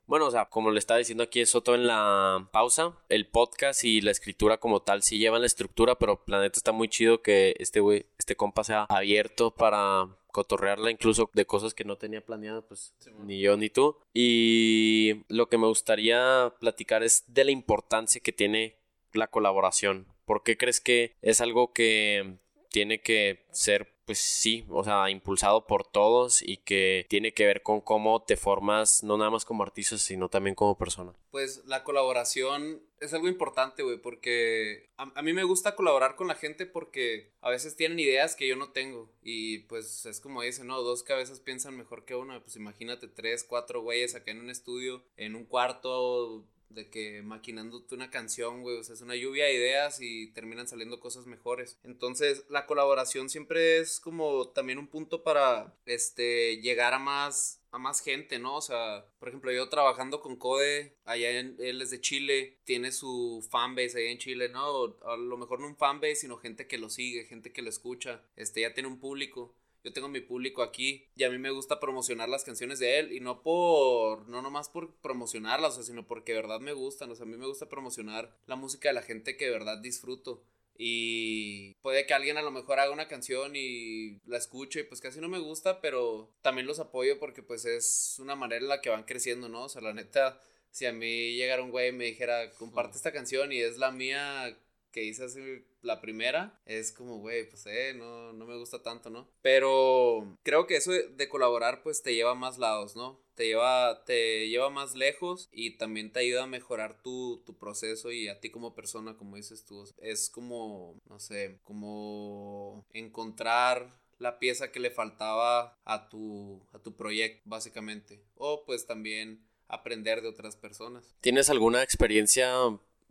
[0.06, 4.00] bueno, o sea, como le estaba diciendo aquí Soto en la pausa, el podcast y
[4.00, 7.80] la escritura como tal sí llevan la estructura, pero Planeta está muy chido que este
[7.80, 12.92] güey, este compa sea abierto para cotorrearla incluso de cosas que no tenía planeado, pues
[13.20, 13.96] ni yo ni tú.
[14.12, 18.76] Y lo que me gustaría platicar es de la importancia que tiene
[19.12, 20.06] la colaboración.
[20.24, 22.38] ¿Por qué crees que es algo que
[22.70, 27.62] tiene que ser pues sí, o sea, impulsado por todos y que tiene que ver
[27.62, 31.12] con cómo te formas, no nada más como artista, sino también como persona.
[31.30, 36.34] Pues la colaboración es algo importante, güey, porque a, mí me gusta colaborar con la
[36.34, 40.66] gente porque a veces tienen ideas que yo no tengo y pues es como dicen,
[40.66, 44.50] no, dos cabezas piensan mejor que una, pues imagínate tres, cuatro güeyes acá en un
[44.50, 46.44] estudio, en un cuarto
[46.74, 50.68] de que maquinándote una canción, güey, o sea, es una lluvia de ideas y terminan
[50.68, 51.78] saliendo cosas mejores.
[51.82, 57.78] Entonces, la colaboración siempre es como también un punto para, este, llegar a más a
[57.78, 58.58] más gente, ¿no?
[58.58, 62.92] O sea, por ejemplo, yo trabajando con Code, allá en, él es de Chile, tiene
[62.92, 64.96] su fanbase allá en Chile, ¿no?
[65.04, 68.22] A lo mejor no un fanbase, sino gente que lo sigue, gente que lo escucha,
[68.36, 71.78] este, ya tiene un público yo tengo mi público aquí y a mí me gusta
[71.78, 76.06] promocionar las canciones de él y no por, no nomás por promocionarlas, o sea, sino
[76.06, 78.94] porque de verdad me gustan, o sea, a mí me gusta promocionar la música de
[78.94, 80.42] la gente que de verdad disfruto.
[80.76, 85.00] Y puede que alguien a lo mejor haga una canción y la escuche y pues
[85.00, 88.80] casi no me gusta, pero también los apoyo porque pues es una manera en la
[88.80, 89.64] que van creciendo, ¿no?
[89.64, 93.12] O sea, la neta, si a mí llegara un güey y me dijera, comparte esta
[93.12, 94.58] canción y es la mía
[94.94, 95.40] que hice así
[95.82, 99.28] la primera, es como, güey, pues eh, no, no me gusta tanto, ¿no?
[99.42, 103.20] Pero creo que eso de, colaborar pues te lleva a más lados, ¿no?
[103.34, 108.12] Te lleva, te lleva más lejos y también te ayuda a mejorar tu, tu proceso
[108.12, 109.84] y a ti como persona, como dices tú.
[109.98, 116.94] Es como, no sé, como encontrar la pieza que le faltaba a tu, a tu
[116.94, 118.22] proyecto, básicamente.
[118.36, 121.16] O pues también aprender de otras personas.
[121.20, 122.54] ¿Tienes alguna experiencia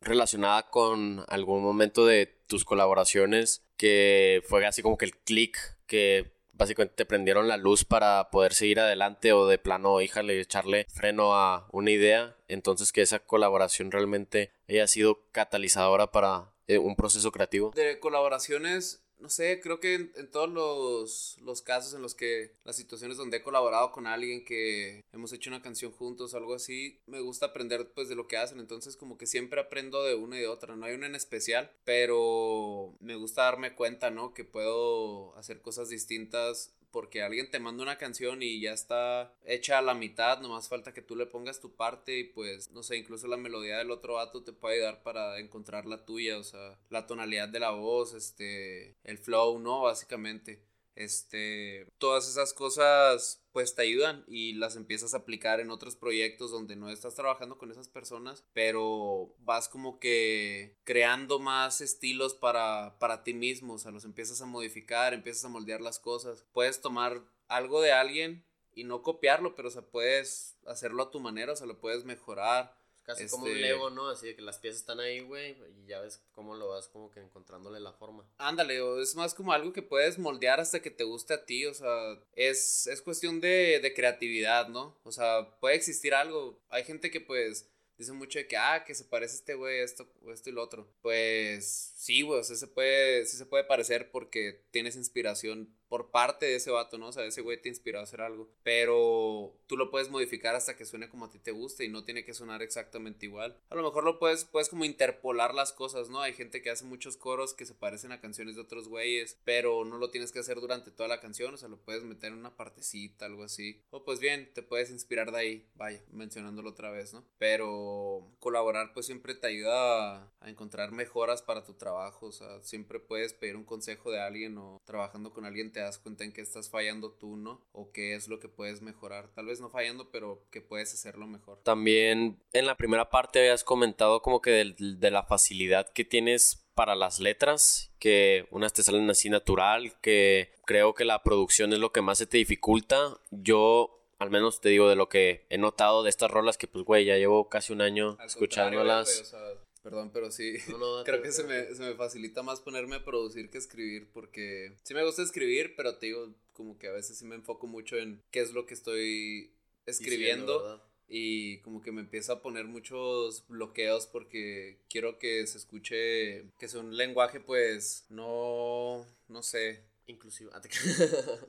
[0.03, 6.33] relacionada con algún momento de tus colaboraciones que fue así como que el click que
[6.53, 11.35] básicamente te prendieron la luz para poder seguir adelante o de plano, híjale, echarle freno
[11.35, 12.37] a una idea.
[12.47, 17.71] Entonces que esa colaboración realmente haya sido catalizadora para eh, un proceso creativo.
[17.75, 22.75] De colaboraciones no sé, creo que en, todos los, los, casos en los que las
[22.75, 26.99] situaciones donde he colaborado con alguien que hemos hecho una canción juntos o algo así,
[27.05, 30.35] me gusta aprender pues de lo que hacen, entonces como que siempre aprendo de una
[30.35, 34.33] y de otra, no hay una en especial, pero me gusta darme cuenta, ¿no?
[34.33, 39.79] Que puedo hacer cosas distintas porque alguien te manda una canción y ya está hecha
[39.79, 42.97] a la mitad, nomás falta que tú le pongas tu parte y pues, no sé,
[42.97, 46.77] incluso la melodía del otro vato te puede ayudar para encontrar la tuya, o sea,
[46.89, 49.81] la tonalidad de la voz, este, el flow, ¿no?
[49.81, 50.61] Básicamente.
[50.95, 56.51] Este, todas esas cosas pues te ayudan y las empiezas a aplicar en otros proyectos
[56.51, 62.97] donde no estás trabajando con esas personas, pero vas como que creando más estilos para,
[62.99, 66.45] para ti mismo, o sea, los empiezas a modificar, empiezas a moldear las cosas.
[66.51, 68.43] Puedes tomar algo de alguien
[68.75, 72.05] y no copiarlo, pero o sea, puedes hacerlo a tu manera, o sea, lo puedes
[72.05, 74.09] mejorar Casi como un este Lego, ¿no?
[74.09, 77.11] Así de que las piezas están ahí, güey, y ya ves cómo lo vas como
[77.11, 78.25] que encontrándole la forma.
[78.37, 81.65] Ándale, o es más como algo que puedes moldear hasta que te guste a ti,
[81.65, 84.97] o sea, es, es cuestión de, de creatividad, ¿no?
[85.03, 86.59] O sea, puede existir algo.
[86.69, 90.07] Hay gente que pues Dice mucho de que, ah, que se parece este güey, esto,
[90.33, 90.87] esto y lo otro.
[91.01, 96.09] Pues sí, güey, o sea, se puede, sí se puede parecer porque tienes inspiración por
[96.09, 97.09] parte de ese vato, ¿no?
[97.09, 98.49] O sea, ese güey te inspiró a hacer algo.
[98.63, 102.03] Pero tú lo puedes modificar hasta que suene como a ti te guste y no
[102.03, 103.59] tiene que sonar exactamente igual.
[103.69, 106.19] A lo mejor lo puedes, puedes como interpolar las cosas, ¿no?
[106.19, 109.85] Hay gente que hace muchos coros que se parecen a canciones de otros güeyes, pero
[109.85, 112.39] no lo tienes que hacer durante toda la canción, o sea, lo puedes meter en
[112.39, 113.83] una partecita, algo así.
[113.91, 117.23] O pues bien, te puedes inspirar de ahí, vaya, mencionándolo otra vez, ¿no?
[117.37, 122.99] Pero colaborar pues siempre te ayuda a, encontrar mejoras para tu trabajo, o sea, siempre
[122.99, 126.41] puedes pedir un consejo de alguien o trabajando con alguien te das cuenta en que
[126.41, 127.61] estás fallando tú, ¿no?
[127.71, 129.29] O qué es lo que puedes mejorar.
[129.35, 131.59] Tal vez no fallando, pero que puedes hacerlo mejor.
[131.63, 136.65] También en la primera parte habías comentado como que de, de la facilidad que tienes
[136.73, 141.79] para las letras, que unas te salen así natural, que creo que la producción es
[141.79, 143.17] lo que más se te dificulta.
[143.31, 146.85] Yo al menos te digo de lo que he notado de estas rolas que pues
[146.85, 149.35] güey ya llevo casi un año escuchándolas.
[149.83, 150.55] Perdón, pero sí.
[151.05, 154.93] Creo que se me, se me, facilita más ponerme a producir que escribir porque sí
[154.93, 158.23] me gusta escribir, pero te digo, como que a veces sí me enfoco mucho en
[158.31, 159.51] qué es lo que estoy
[159.85, 160.81] escribiendo.
[161.09, 166.69] y como que me empiezo a poner muchos bloqueos porque quiero que se escuche, que
[166.69, 170.51] sea un lenguaje pues no, no sé, Inclusive.
[170.53, 170.61] Ah,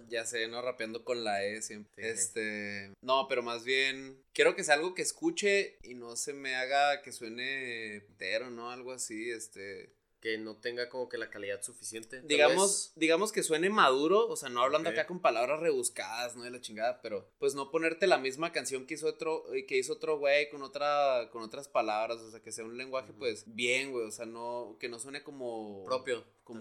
[0.09, 0.63] ya sé, ¿no?
[0.63, 2.09] Rapeando con la E siempre.
[2.09, 2.93] Este.
[3.03, 4.23] No, pero más bien.
[4.33, 8.71] Quiero que sea algo que escuche y no se me haga que suene pero, ¿no?
[8.71, 9.93] Algo así, este
[10.25, 12.23] que no tenga como que la calidad suficiente.
[12.23, 16.51] Digamos, digamos que suene maduro, o sea, no hablando acá con palabras rebuscadas, no de
[16.51, 19.93] la chingada, pero pues no ponerte la misma canción que hizo otro eh, que hizo
[19.93, 23.93] otro güey con otra con otras palabras, o sea, que sea un lenguaje pues bien,
[23.93, 26.61] güey, o sea, no que no suene como propio como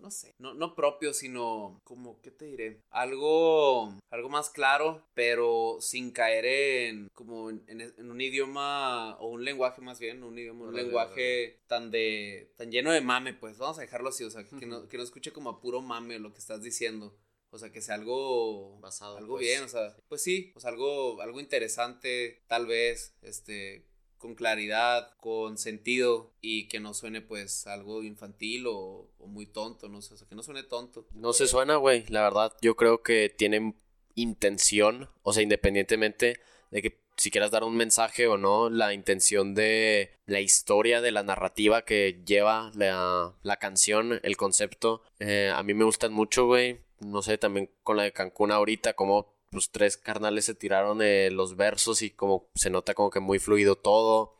[0.00, 5.78] no sé, no, no propio, sino como qué te diré, algo algo más claro, pero
[5.80, 10.74] sin caer en como en, un idioma o un lenguaje más bien, un idioma, un
[10.76, 14.66] lenguaje tan de tan lleno de mame, pues vamos a dejarlo así, o sea, que
[14.66, 17.16] no, que no escuche como a puro mame lo que estás diciendo.
[17.50, 19.16] O sea, que sea algo basado.
[19.16, 19.46] Algo pues.
[19.46, 23.86] bien, o sea, pues sí, o sea, algo, algo interesante, tal vez, este,
[24.18, 30.02] con claridad, con sentido y que no suene pues algo infantil o, muy tonto, no
[30.02, 31.06] sé, o sea, que no suene tonto.
[31.12, 33.76] No se suena, güey, la verdad, yo creo que tienen
[34.14, 36.40] intención, o sea, independientemente
[36.70, 41.12] de que si quieras dar un mensaje o no, la intención de la historia, de
[41.12, 46.46] la narrativa que lleva la, la canción, el concepto, eh, a mí me gustan mucho,
[46.46, 46.80] güey.
[47.00, 51.30] No sé, también con la de Cancún ahorita, como los tres carnales se tiraron eh,
[51.30, 54.34] los versos y como se nota como que muy fluido todo.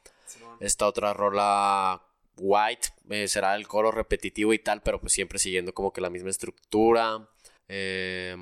[0.60, 2.02] Esta otra rola
[2.36, 6.10] White eh, será el coro repetitivo y tal, pero pues siempre siguiendo como que la
[6.10, 7.28] misma estructura.
[7.68, 8.36] Eh,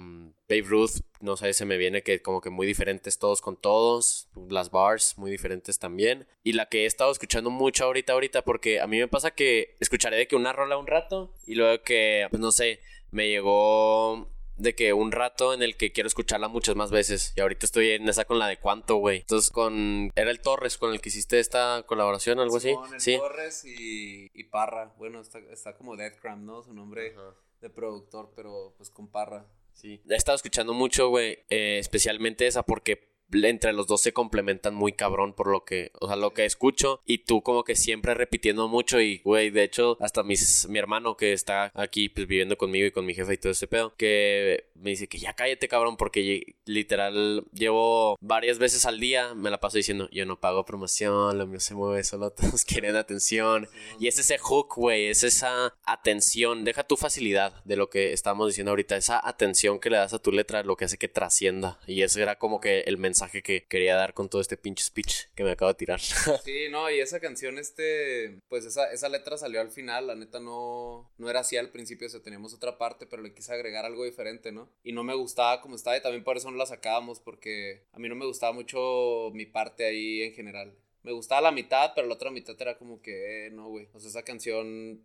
[0.48, 4.28] Babe Ruth, no sé, se me viene que como que muy diferentes todos con todos.
[4.50, 6.26] Las bars muy diferentes también.
[6.42, 9.76] Y la que he estado escuchando mucho ahorita, ahorita, porque a mí me pasa que
[9.80, 14.28] escucharé de que una rola un rato y luego que, pues no sé, me llegó
[14.56, 17.32] de que un rato en el que quiero escucharla muchas más veces.
[17.36, 19.20] Y ahorita estoy en esa con la de cuánto, güey.
[19.20, 20.10] Entonces con...
[20.14, 22.76] Era el Torres con el que hiciste esta colaboración, algo así.
[22.92, 23.16] El sí.
[23.16, 24.92] Torres y, y, Parra.
[24.98, 26.62] Bueno, está, está como Deadcram, ¿no?
[26.62, 27.14] Su nombre
[27.62, 29.46] de productor, pero pues con Parra.
[29.72, 30.02] Sí.
[30.06, 31.38] He estado escuchando mucho, güey.
[31.48, 36.07] Eh, especialmente esa porque entre los dos se complementan muy cabrón por lo que, o
[36.07, 39.97] sea, lo que escucho y tú como que siempre repitiendo mucho y, güey, de hecho,
[40.01, 43.39] hasta mis, mi hermano que está aquí pues viviendo conmigo y con mi jefe y
[43.39, 48.85] todo ese pedo, que me dice que ya cállate cabrón porque literal llevo varias veces
[48.87, 52.30] al día, me la paso diciendo, yo no pago promoción, lo mío se mueve, solo
[52.33, 53.68] todos quieren atención.
[53.99, 58.49] Y es ese hook, güey, es esa atención, deja tu facilidad de lo que estamos
[58.49, 61.78] diciendo ahorita, esa atención que le das a tu letra, lo que hace que trascienda.
[61.87, 65.26] Y ese era como que el mensaje que quería dar con todo este pinche speech
[65.34, 66.00] que me acabo de tirar.
[66.44, 70.40] Sí, no, y esa canción, este, pues esa, esa letra salió al final, la neta
[70.40, 73.84] no, no era así al principio, o sea, teníamos otra parte, pero le quise agregar
[73.84, 74.68] algo diferente, ¿no?
[74.82, 77.98] Y no me gustaba como estaba y también por eso no la sacábamos, porque a
[77.98, 80.74] mí no me gustaba mucho mi parte ahí en general.
[81.02, 83.88] Me gustaba la mitad, pero la otra mitad era como que, eh, no, güey.
[83.92, 85.02] O sea, esa canción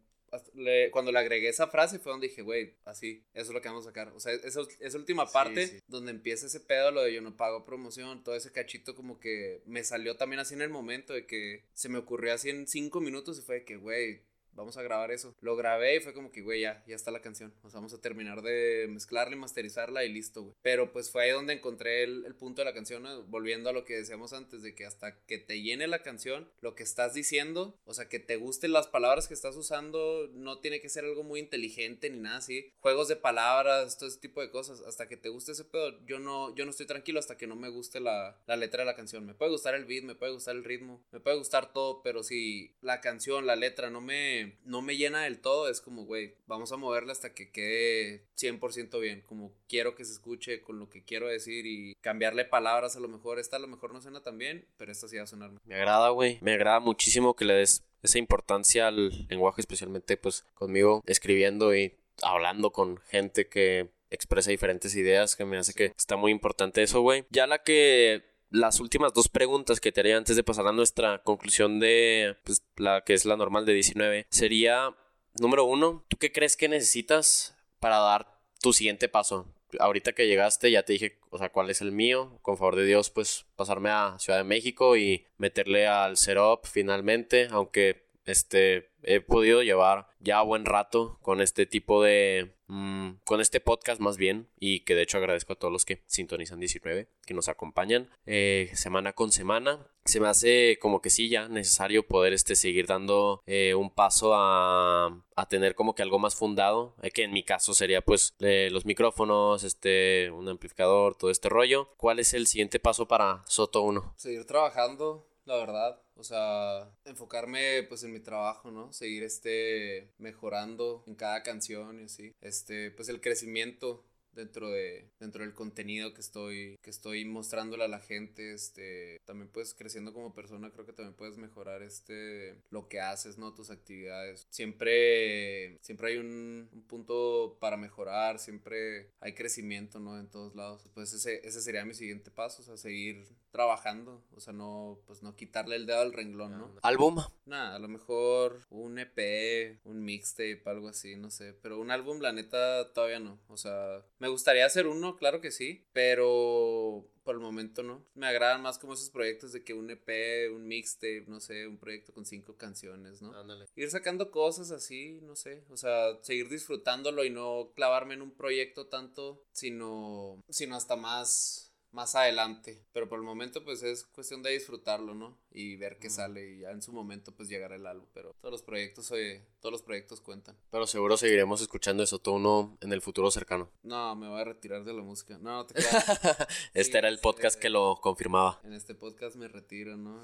[0.92, 3.86] cuando le agregué esa frase fue donde dije, güey, así, eso es lo que vamos
[3.86, 4.10] a sacar.
[4.10, 7.66] O sea, esa, esa última parte donde empieza ese pedo, lo de yo no pago
[7.66, 11.64] promoción, todo ese cachito como que me salió también así en el momento de que
[11.74, 14.22] se me ocurrió así en cinco minutos y fue de que, güey,
[14.58, 15.34] vamos a grabar eso.
[15.40, 17.54] Lo grabé y fue como que, güey, ya, ya está la canción.
[17.64, 20.56] O sea, vamos a terminar de mezclarla y masterizarla y listo, güey.
[20.62, 23.86] Pero pues fue ahí donde encontré el, el punto de la canción, volviendo a lo
[23.86, 27.80] que decíamos antes, de que hasta que te llene la canción, lo que estás diciendo,
[27.86, 31.24] o sea, que te gusten las palabras que estás usando, no tiene que ser algo
[31.24, 32.74] muy inteligente ni nada así.
[32.80, 34.82] Juegos de palabras, todo ese tipo de cosas.
[34.82, 37.56] Hasta que te guste ese pedo, yo no, yo no estoy tranquilo hasta que no
[37.56, 39.26] me guste la, la letra de la canción.
[39.26, 42.24] Me puede gustar el beat, me puede gustar el ritmo, me puede gustar todo, pero
[42.24, 46.36] si la canción, la letra no me, no me llena del todo, es como, güey,
[46.46, 50.90] vamos a moverla hasta que quede 100% bien, como quiero que se escuche, con lo
[50.90, 53.40] que quiero decir y cambiarle palabras a lo mejor.
[53.40, 55.52] Esta a lo mejor no suena tan bien, pero esta sí va a sonar.
[55.66, 56.40] Me agrada, güey.
[56.42, 61.96] Me agrada muchísimo que le des esa importancia al lenguaje, especialmente pues conmigo escribiendo y
[62.22, 67.02] hablando con gente que expresa diferentes ideas, que me hace que está muy importante eso,
[67.02, 67.26] güey.
[67.30, 71.22] Ya la que las últimas dos preguntas que te haría antes de pasar a nuestra
[71.24, 74.96] conclusión de pues, la que es la normal de 19 sería,
[75.40, 79.54] número uno, ¿tú qué crees que necesitas para dar tu siguiente paso?
[79.80, 82.40] Ahorita que llegaste ya te dije, o sea, cuál es el mío.
[82.42, 87.50] Con favor de Dios, pues pasarme a Ciudad de México y meterle al setup finalmente,
[87.52, 93.62] aunque este he podido llevar ya buen rato con este tipo de mm, con este
[93.62, 97.34] podcast más bien y que de hecho agradezco a todos los que sintonizan 19 que
[97.34, 99.88] nos acompañan eh, semana con semana.
[100.06, 104.34] Se me hace como que sí ya necesario poder este seguir dando eh, un paso
[104.36, 108.36] a, a, tener como que algo más fundado eh, que en mi caso sería pues
[108.40, 111.90] los micrófonos este un amplificador todo este rollo.
[111.98, 116.02] Cuál es el siguiente paso para Soto 1 seguir trabajando la verdad.
[116.16, 118.92] O sea, enfocarme pues en mi trabajo, ¿no?
[118.94, 122.36] Seguir este mejorando en cada canción y así.
[122.42, 124.04] Este, pues el crecimiento
[124.38, 129.50] dentro de dentro del contenido que estoy que estoy mostrándole a la gente este también
[129.50, 133.72] puedes creciendo como persona creo que también puedes mejorar este lo que haces no tus
[133.72, 140.88] actividades siempre siempre hay un, punto para mejorar siempre hay crecimiento no en todos lados
[140.94, 143.28] pues ese, ese sería mi siguiente paso o sea seguir
[143.58, 147.80] trabajando o sea no pues no quitarle el dedo al renglón no álbum nada a
[147.80, 152.94] lo mejor un EP un mixtape algo así no sé pero un álbum la neta
[152.94, 157.84] todavía no o sea me gustaría hacer uno, claro que sí, pero por el momento
[157.84, 158.06] no.
[158.16, 161.78] Me agradan más como esos proyectos de que un EP, un mixtape, no sé, un
[161.78, 163.38] proyecto con cinco canciones, ¿no?
[163.38, 163.66] Ándale.
[163.76, 168.32] Ir sacando cosas así, no sé, o sea, seguir disfrutándolo y no clavarme en un
[168.32, 172.84] proyecto tanto, sino, sino hasta más más adelante.
[172.94, 175.38] Pero por el momento, pues es cuestión de disfrutarlo, ¿no?
[175.52, 176.52] Y ver qué sale.
[176.52, 178.08] Y ya en su momento, pues llegará el álbum.
[178.14, 180.56] Pero todos los proyectos, oye, todos los proyectos cuentan.
[180.70, 183.70] Pero seguro seguiremos escuchando eso todo uno en el futuro cercano.
[183.84, 185.38] No, me voy a retirar de la música.
[185.40, 185.76] No, no te
[186.74, 188.60] este era el podcast que lo confirmaba.
[188.64, 190.20] En este podcast me retiro, ¿no?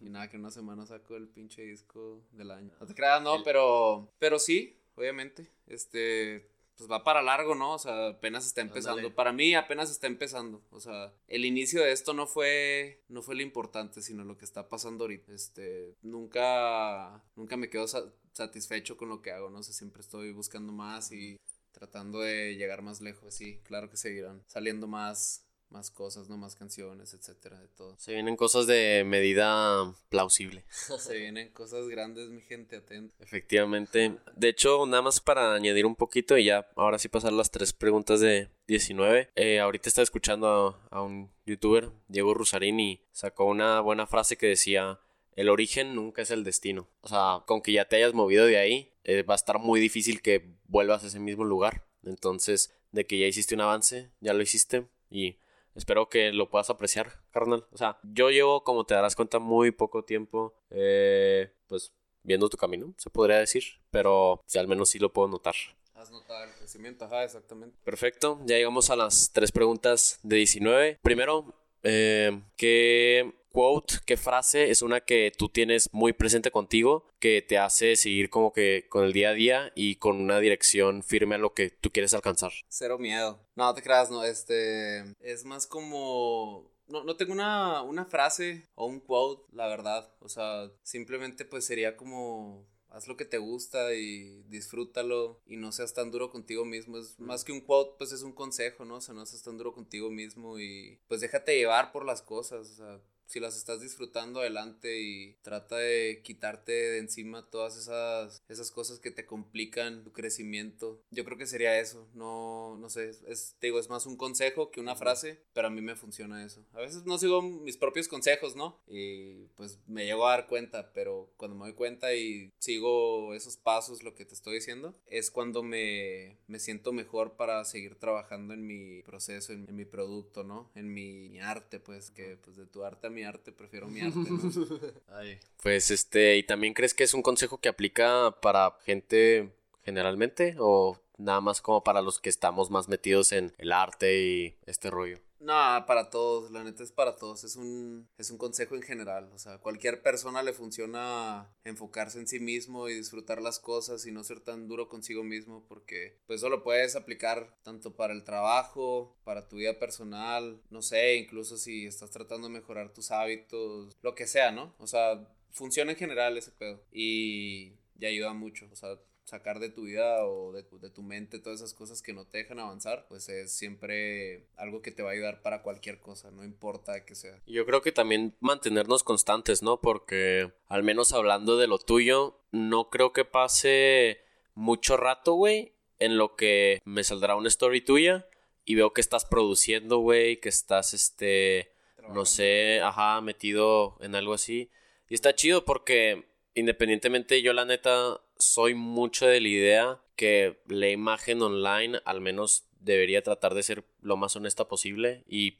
[0.00, 2.72] Y, nada, que una semana saco el pinche disco del año.
[2.80, 4.12] No te creas, no, pero.
[4.18, 5.50] Pero sí, obviamente.
[5.66, 7.74] Este pues va para largo, ¿no?
[7.74, 9.12] O sea, apenas está empezando.
[9.12, 10.62] Para mí apenas está empezando.
[10.70, 14.44] O sea, el inicio de esto no fue no fue lo importante, sino lo que
[14.44, 15.32] está pasando ahorita.
[15.32, 17.86] Este, nunca nunca me quedo
[18.32, 21.36] satisfecho con lo que hago, no sé, siempre estoy buscando más y
[21.72, 23.34] tratando de llegar más lejos.
[23.34, 26.36] Sí, claro que seguirán saliendo más más cosas, ¿no?
[26.36, 27.94] Más canciones, etcétera, de todo.
[27.98, 30.64] Se vienen cosas de medida plausible.
[30.70, 33.14] Se vienen cosas grandes, mi gente, atenta.
[33.20, 34.16] Efectivamente.
[34.36, 37.72] De hecho, nada más para añadir un poquito y ya, ahora sí pasar las tres
[37.72, 39.30] preguntas de 19.
[39.34, 44.46] Eh, ahorita estaba escuchando a, un youtuber, Diego Rusarín, y sacó una buena frase que
[44.46, 45.00] decía,
[45.36, 46.88] el origen nunca es el destino.
[47.00, 49.80] O sea, con que ya te hayas movido de ahí, eh, va a estar muy
[49.80, 51.86] difícil que vuelvas a ese mismo lugar.
[52.04, 55.38] Entonces, de que ya hiciste un avance, ya lo hiciste y
[55.78, 57.64] Espero que lo puedas apreciar, carnal.
[57.70, 61.92] O sea, yo llevo, como te darás cuenta, muy poco tiempo, eh, pues,
[62.24, 63.62] viendo tu camino, se podría decir.
[63.92, 65.54] Pero al menos sí lo puedo notar.
[65.94, 67.78] Has notado el crecimiento, ajá, exactamente.
[67.84, 70.98] Perfecto, ya llegamos a las tres preguntas de 19.
[71.00, 71.54] Primero,
[71.84, 77.58] eh, ¿qué quote, qué frase es una que tú tienes muy presente contigo, que te
[77.58, 81.38] hace seguir como que con el día a día y con una dirección firme a
[81.38, 82.52] lo que tú quieres alcanzar?
[82.68, 83.40] Cero miedo.
[83.56, 88.86] No, te creas, no, este, es más como no, no tengo una, una, frase o
[88.86, 90.10] un quote, la verdad.
[90.20, 95.72] O sea, simplemente pues sería como haz lo que te gusta y disfrútalo y no
[95.72, 96.98] seas tan duro contigo mismo.
[96.98, 98.96] Es más que un quote, pues es un consejo, ¿no?
[98.96, 102.70] O sea, no seas tan duro contigo mismo y pues déjate llevar por las cosas.
[102.70, 108.42] O sea, si las estás disfrutando adelante y trata de quitarte de encima todas esas,
[108.48, 111.00] esas cosas que te complican tu crecimiento.
[111.10, 114.70] Yo creo que sería eso, no, no sé, es, te digo, es más un consejo
[114.70, 116.64] que una frase, pero a mí me funciona eso.
[116.72, 118.80] A veces no sigo mis propios consejos, ¿no?
[118.88, 123.56] Y pues me llego a dar cuenta, pero cuando me doy cuenta y sigo esos
[123.56, 128.54] pasos, lo que te estoy diciendo, es cuando me, me siento mejor para seguir trabajando
[128.54, 130.70] en mi proceso, en, mi producto, ¿no?
[130.74, 134.16] En mi, arte, pues, que pues de tu arte a mi arte prefiero mi arte,
[134.16, 134.38] ¿no?
[135.62, 139.50] Pues este, ¿y también crees que es un consejo que aplica para gente
[139.84, 144.54] generalmente o nada más como para los que estamos más metidos en el arte y
[144.66, 145.18] este rollo?
[145.40, 149.30] No, para todos, la neta es para todos, es un, es un consejo en general,
[149.32, 154.10] o sea, cualquier persona le funciona enfocarse en sí mismo y disfrutar las cosas y
[154.10, 158.24] no ser tan duro consigo mismo porque pues eso lo puedes aplicar tanto para el
[158.24, 163.96] trabajo, para tu vida personal, no sé, incluso si estás tratando de mejorar tus hábitos,
[164.02, 164.74] lo que sea, ¿no?
[164.78, 168.98] O sea, funciona en general ese pedo y, y ayuda mucho, o sea,
[169.28, 172.24] sacar de tu vida o de tu, de tu mente todas esas cosas que no
[172.24, 176.30] te dejan avanzar, pues es siempre algo que te va a ayudar para cualquier cosa,
[176.30, 177.38] no importa que sea.
[177.46, 179.80] Yo creo que también mantenernos constantes, ¿no?
[179.80, 184.22] Porque al menos hablando de lo tuyo, no creo que pase
[184.54, 188.26] mucho rato, güey, en lo que me saldrá una story tuya
[188.64, 191.72] y veo que estás produciendo, güey, que estás, este,
[192.14, 194.70] no sé, ajá, metido en algo así.
[195.08, 200.88] Y está chido porque independientemente yo la neta soy mucho de la idea que la
[200.88, 205.58] imagen online al menos debería tratar de ser lo más honesta posible y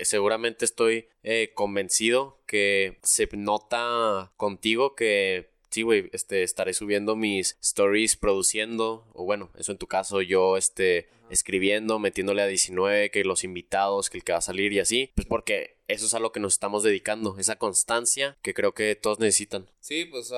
[0.00, 7.58] seguramente estoy eh, convencido que se nota contigo que sí, güey, este, estaré subiendo mis
[7.60, 13.24] stories produciendo, o bueno, eso en tu caso, yo, este, escribiendo, metiéndole a 19, que
[13.24, 16.20] los invitados, que el que va a salir y así, pues porque eso es a
[16.20, 19.68] lo que nos estamos dedicando, esa constancia que creo que todos necesitan.
[19.80, 20.32] Sí, pues,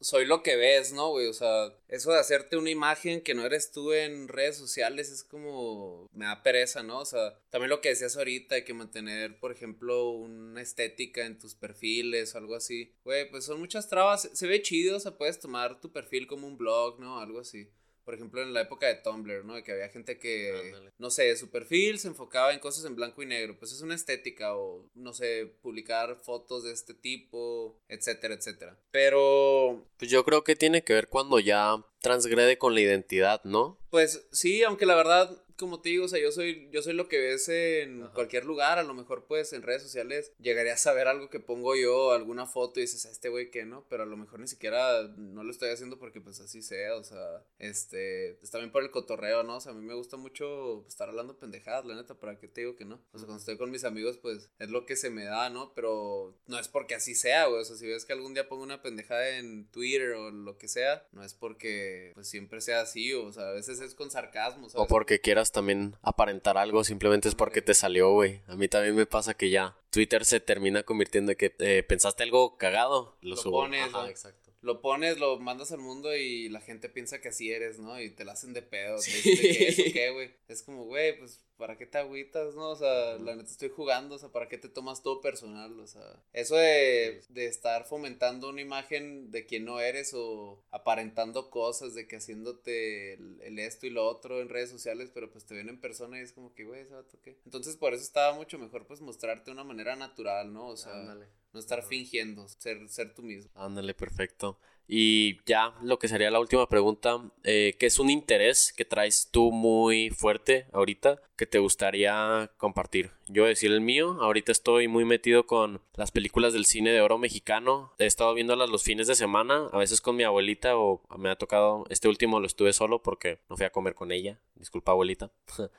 [0.00, 1.26] soy lo que ves, ¿no, güey?
[1.26, 5.22] O sea, eso de hacerte una imagen que no eres tú en redes sociales es
[5.24, 6.08] como.
[6.12, 7.00] me da pereza, ¿no?
[7.00, 11.38] O sea, también lo que decías ahorita, hay que mantener, por ejemplo, una estética en
[11.38, 12.94] tus perfiles o algo así.
[13.04, 14.28] Güey, pues son muchas trabas.
[14.32, 17.20] Se ve chido, o sea, puedes tomar tu perfil como un blog, ¿no?
[17.20, 17.68] Algo así
[18.04, 19.54] por ejemplo, en la época de Tumblr, ¿no?
[19.54, 23.22] De que había gente que, no sé, su perfil se enfocaba en cosas en blanco
[23.22, 23.58] y negro.
[23.58, 28.78] Pues es una estética o, no sé, publicar fotos de este tipo, etcétera, etcétera.
[28.90, 29.86] Pero...
[29.98, 33.78] Pues yo creo que tiene que ver cuando ya transgrede con la identidad, ¿no?
[33.90, 37.08] Pues sí, aunque la verdad como te digo, o sea, yo soy, yo soy lo
[37.08, 41.06] que ves en cualquier lugar, a lo mejor pues en redes sociales llegaría a saber
[41.06, 44.06] algo que pongo yo, alguna foto y dices, a este güey que no, pero a
[44.06, 48.30] lo mejor ni siquiera no lo estoy haciendo porque pues así sea, o sea, este,
[48.42, 49.56] está bien por el cotorreo, ¿no?
[49.56, 52.62] O sea, a mí me gusta mucho estar hablando pendejadas, la neta, para qué te
[52.62, 52.96] digo que no.
[53.12, 55.74] O sea, cuando estoy con mis amigos, pues es lo que se me da, ¿no?
[55.74, 58.62] Pero no es porque así sea, güey, o sea, si ves que algún día pongo
[58.62, 63.12] una pendejada en Twitter o lo que sea, no es porque pues siempre sea así,
[63.12, 64.84] o sea, a veces es con sarcasmo, ¿sabes?
[64.84, 68.42] O porque quieras también aparentar algo, simplemente es porque te salió, güey.
[68.46, 72.22] A mí también me pasa que ya Twitter se termina convirtiendo en que eh, pensaste
[72.22, 73.62] algo cagado, lo, subo.
[73.62, 74.52] Pones, exacto.
[74.62, 78.00] Lo pones, lo mandas al mundo y la gente piensa que así eres, ¿no?
[78.00, 78.96] Y te la hacen de pedo.
[79.22, 80.34] ¿Qué qué, güey?
[80.48, 82.70] Es como, güey, pues ¿para qué te agüitas, no?
[82.70, 85.78] O sea, la neta estoy jugando, o sea, ¿para qué te tomas todo personal?
[85.78, 86.02] O sea,
[86.32, 92.08] eso de, de estar fomentando una imagen de quien no eres o aparentando cosas, de
[92.08, 95.80] que haciéndote el, esto y lo otro en redes sociales, pero pues te ven en
[95.80, 97.38] persona y es como que, güey, ¿ese vato qué?
[97.44, 100.66] Entonces, por eso estaba mucho mejor, pues, mostrarte de una manera natural, ¿no?
[100.68, 101.16] O sea,
[101.52, 103.50] no estar fingiendo, ser, ser tú mismo.
[103.54, 104.58] Ándale, perfecto.
[104.92, 109.28] Y ya lo que sería la última pregunta, eh, ¿qué es un interés que traes
[109.30, 113.12] tú muy fuerte ahorita que te gustaría compartir?
[113.28, 117.18] Yo decir el mío, ahorita estoy muy metido con las películas del cine de oro
[117.18, 121.30] mexicano, he estado viéndolas los fines de semana, a veces con mi abuelita o me
[121.30, 124.90] ha tocado, este último lo estuve solo porque no fui a comer con ella, disculpa
[124.90, 125.30] abuelita.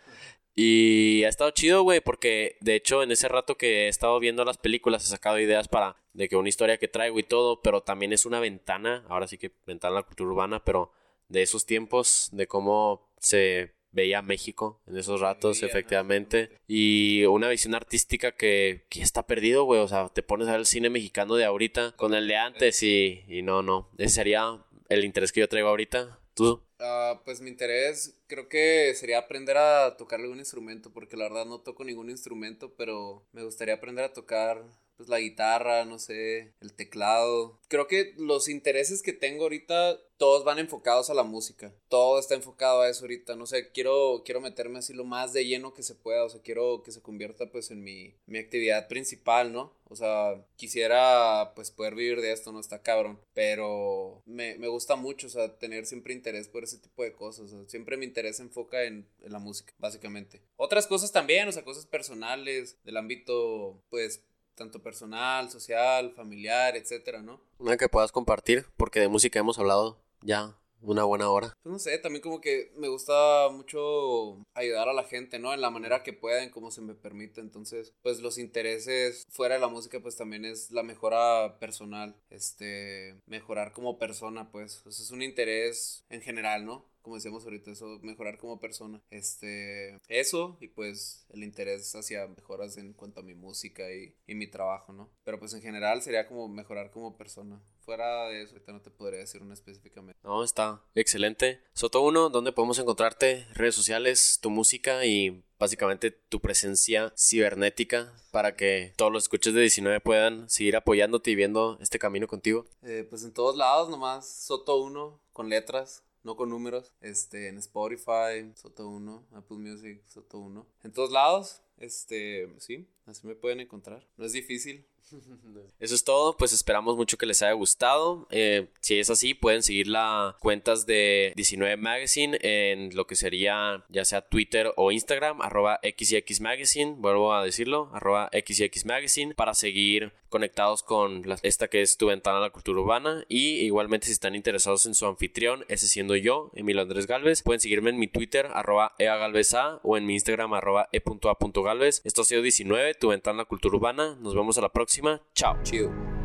[0.55, 4.43] Y ha estado chido, güey, porque de hecho en ese rato que he estado viendo
[4.43, 7.81] las películas he sacado ideas para de que una historia que traigo y todo, pero
[7.81, 10.91] también es una ventana, ahora sí que ventana a la cultura urbana, pero
[11.29, 16.51] de esos tiempos, de cómo se veía México en esos ratos, efectivamente.
[16.67, 19.79] Y una visión artística que, que está perdido, güey.
[19.81, 22.83] O sea, te pones a ver el cine mexicano de ahorita con el de antes
[22.83, 23.89] y, y no, no.
[23.97, 26.19] Ese sería el interés que yo traigo ahorita.
[26.33, 26.61] ¿Tú?
[26.81, 31.45] Ah, pues mi interés creo que sería aprender a tocar algún instrumento, porque la verdad
[31.45, 34.63] no toco ningún instrumento, pero me gustaría aprender a tocar
[34.97, 37.59] pues la guitarra, no sé, el teclado.
[37.67, 41.73] Creo que los intereses que tengo ahorita todos van enfocados a la música.
[41.87, 43.35] Todo está enfocado a eso ahorita.
[43.35, 46.23] No sé, quiero, quiero meterme así lo más de lleno que se pueda.
[46.23, 49.73] O sea, quiero que se convierta pues en mi, mi actividad principal, ¿no?
[49.89, 53.19] O sea, quisiera pues poder vivir de esto, no está cabrón.
[53.33, 57.51] Pero me, me gusta mucho, o sea, tener siempre interés por ese tipo de cosas.
[57.51, 60.41] O sea, siempre mi interés se enfoca en, la música, básicamente.
[60.57, 64.23] Otras cosas también, o sea, cosas personales, del ámbito pues
[64.55, 67.41] tanto personal, social, familiar, etcétera, ¿no?
[67.57, 71.53] Una que puedas compartir, porque de música hemos hablado ya una buena hora.
[71.63, 75.53] Pues no sé, también como que me gusta mucho ayudar a la gente, ¿no?
[75.53, 77.41] En la manera que pueda, en cómo se me permite.
[77.41, 83.15] Entonces, pues los intereses fuera de la música, pues también es la mejora personal, este,
[83.25, 84.81] mejorar como persona, pues.
[84.83, 86.85] pues es un interés en general, ¿no?
[87.01, 89.01] Como decíamos ahorita, eso, mejorar como persona.
[89.09, 94.35] Este, eso y pues el interés hacia mejoras en cuanto a mi música y, y
[94.35, 95.09] mi trabajo, ¿no?
[95.23, 97.61] Pero pues en general sería como mejorar como persona.
[97.79, 100.19] Fuera de eso, ahorita no te podría decir una específicamente.
[100.23, 101.61] No, está excelente.
[101.73, 103.47] Soto 1, ¿dónde podemos encontrarte?
[103.53, 109.61] Redes sociales, tu música y básicamente tu presencia cibernética para que todos los escuches de
[109.61, 112.65] 19 puedan seguir apoyándote y viendo este camino contigo?
[112.83, 117.57] Eh, pues en todos lados, nomás Soto 1 con letras no con números, este, en
[117.57, 123.59] Spotify, Soto 1, Apple Music, Soto 1, en todos lados, este, sí, así me pueden
[123.59, 124.85] encontrar, no es difícil,
[125.79, 128.27] eso es todo, pues esperamos mucho que les haya gustado.
[128.31, 133.83] Eh, si es así, pueden seguir las cuentas de 19 Magazine en lo que sería
[133.89, 139.53] ya sea Twitter o Instagram, arroba XX Magazine, vuelvo a decirlo, arroba XX Magazine, para
[139.53, 143.25] seguir conectados con esta que es tu ventana a la cultura urbana.
[143.27, 147.59] Y igualmente si están interesados en su anfitrión, ese siendo yo, Emilio Andrés Galvez, pueden
[147.59, 152.01] seguirme en mi Twitter, arroba eagalveza, o en mi Instagram, arroba e.a.galvez.
[152.05, 154.15] Esto ha sido 19, tu ventana a la cultura urbana.
[154.21, 154.90] Nos vemos a la próxima.
[155.33, 155.57] Chao.
[155.63, 156.20] Chido.